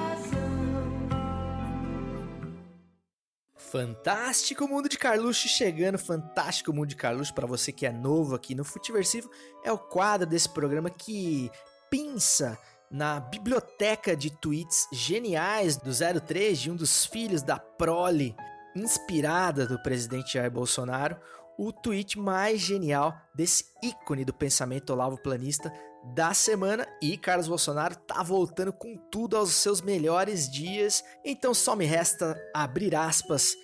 Fantástico 3.72 4.66
Mundo 4.66 4.88
de 4.88 4.98
Carluxo 4.98 5.48
chegando, 5.50 5.98
Fantástico 5.98 6.72
Mundo 6.72 6.88
de 6.88 6.96
Carluxo 6.96 7.34
para 7.34 7.46
você 7.46 7.72
que 7.72 7.86
é 7.86 7.92
novo 7.92 8.34
aqui 8.34 8.56
no 8.56 8.64
Futiversivo, 8.64 9.30
é 9.62 9.72
o 9.72 9.78
quadro 9.78 10.26
desse 10.26 10.48
programa 10.48 10.90
que 10.90 11.52
pinça 11.90 12.58
na 12.90 13.20
biblioteca 13.20 14.16
de 14.16 14.30
tweets 14.30 14.88
geniais 14.94 15.76
do 15.76 15.92
03, 15.92 16.58
de 16.58 16.72
um 16.72 16.78
dos 16.78 17.06
filhos 17.06 17.44
da 17.44 17.60
prole 17.60 18.34
inspirada 18.74 19.68
do 19.68 19.82
presidente 19.84 20.36
Jair 20.36 20.50
Bolsonaro, 20.50 21.18
o 21.58 21.74
tweet 21.74 22.18
mais 22.18 22.62
genial 22.62 23.20
desse 23.36 23.66
ícone 23.84 24.24
do 24.24 24.34
pensamento 24.34 24.92
Olavo 24.92 25.18
Planista 25.18 25.74
da 26.04 26.34
semana. 26.34 26.88
E 27.02 27.18
Carlos 27.18 27.48
Bolsonaro 27.48 27.96
tá 27.96 28.22
voltando 28.24 28.74
com 28.74 28.98
tudo 29.12 29.38
aos 29.38 29.54
seus 29.54 29.82
melhores 29.82 30.50
dias, 30.50 31.04
então 31.24 31.54
só 31.54 31.76
me 31.76 31.86
resta 31.86 32.40
abrir 32.54 32.96
aspas 32.96 33.56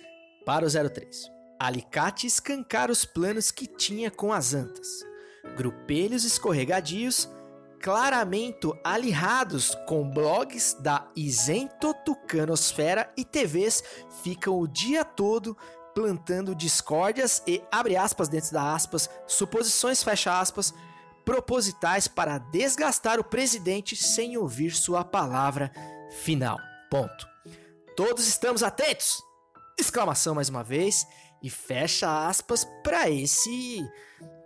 para 0.45 0.65
o 0.65 0.69
03. 0.69 1.31
Alicate 1.59 2.27
escancar 2.27 2.91
os 2.91 3.05
planos 3.05 3.51
que 3.51 3.67
tinha 3.67 4.11
com 4.11 4.33
as 4.33 4.53
antas. 4.53 4.87
Grupelhos 5.55 6.23
escorregadios 6.25 7.29
claramente 7.81 8.71
alirrados 8.81 9.75
com 9.85 10.09
blogs 10.09 10.73
da 10.79 11.05
isento 11.17 11.93
tucanosfera 12.05 13.11
e 13.17 13.25
TVs 13.25 13.83
ficam 14.23 14.57
o 14.57 14.65
dia 14.65 15.03
todo 15.03 15.57
plantando 15.93 16.55
discórdias 16.55 17.43
e 17.45 17.61
abre 17.69 17.97
aspas 17.97 18.29
dentro 18.29 18.53
da 18.53 18.73
aspas, 18.73 19.09
suposições 19.27 20.01
fecha 20.01 20.39
aspas, 20.39 20.73
propositais 21.25 22.07
para 22.07 22.37
desgastar 22.37 23.19
o 23.19 23.23
presidente 23.23 23.95
sem 23.95 24.37
ouvir 24.37 24.71
sua 24.71 25.03
palavra 25.03 25.71
final. 26.21 26.59
Ponto. 26.89 27.27
Todos 27.95 28.27
estamos 28.27 28.63
atentos? 28.63 29.21
Exclamação 29.79 30.35
mais 30.35 30.49
uma 30.49 30.63
vez 30.63 31.05
e 31.41 31.49
fecha 31.49 32.27
aspas 32.27 32.65
para 32.83 33.09
esse 33.09 33.81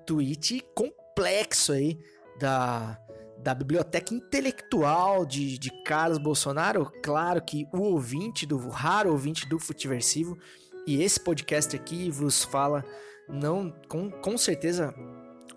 tweet 0.06 0.64
complexo 0.76 1.74
aí 1.74 1.98
da 2.40 2.98
da 3.38 3.54
biblioteca 3.54 4.14
intelectual 4.14 5.26
de, 5.26 5.58
de 5.58 5.70
Carlos 5.84 6.18
Bolsonaro. 6.18 6.92
Claro 7.04 7.42
que 7.42 7.68
o 7.72 7.82
ouvinte, 7.82 8.46
do 8.46 8.58
o 8.58 8.70
raro 8.70 9.12
ouvinte 9.12 9.48
do 9.48 9.60
Futiversivo, 9.60 10.38
e 10.86 11.02
esse 11.02 11.20
podcast 11.20 11.76
aqui 11.76 12.10
vos 12.10 12.44
fala, 12.44 12.84
não 13.30 13.74
com, 13.88 14.10
com 14.10 14.38
certeza, 14.38 14.94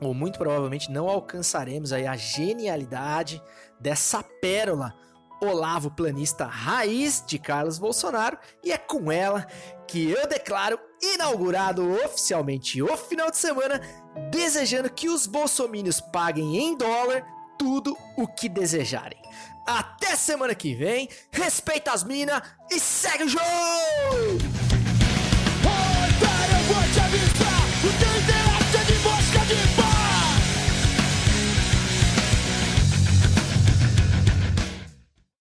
ou 0.00 0.14
muito 0.14 0.38
provavelmente, 0.38 0.90
não 0.90 1.08
alcançaremos 1.08 1.92
aí 1.92 2.06
a 2.06 2.16
genialidade 2.16 3.42
dessa 3.78 4.22
pérola 4.22 4.94
Olavo 5.42 5.90
Planista 5.90 6.44
Raiz 6.44 7.24
de 7.26 7.38
Carlos 7.38 7.78
Bolsonaro, 7.78 8.38
e 8.62 8.72
é 8.72 8.78
com 8.78 9.10
ela 9.10 9.46
que 9.86 10.10
eu 10.10 10.26
declaro 10.26 10.78
inaugurado 11.02 11.90
oficialmente 12.04 12.82
o 12.82 12.96
final 12.96 13.30
de 13.30 13.38
semana, 13.38 13.80
desejando 14.30 14.90
que 14.90 15.08
os 15.08 15.26
bolsomínios 15.26 16.00
paguem 16.00 16.58
em 16.58 16.76
dólar 16.76 17.26
tudo 17.58 17.96
o 18.16 18.26
que 18.26 18.48
desejarem. 18.48 19.20
Até 19.66 20.16
semana 20.16 20.54
que 20.54 20.74
vem, 20.74 21.08
respeita 21.30 21.92
as 21.92 22.04
minas 22.04 22.42
e 22.70 22.78
segue 22.78 23.24
o 23.24 23.28
jogo! 23.28 24.69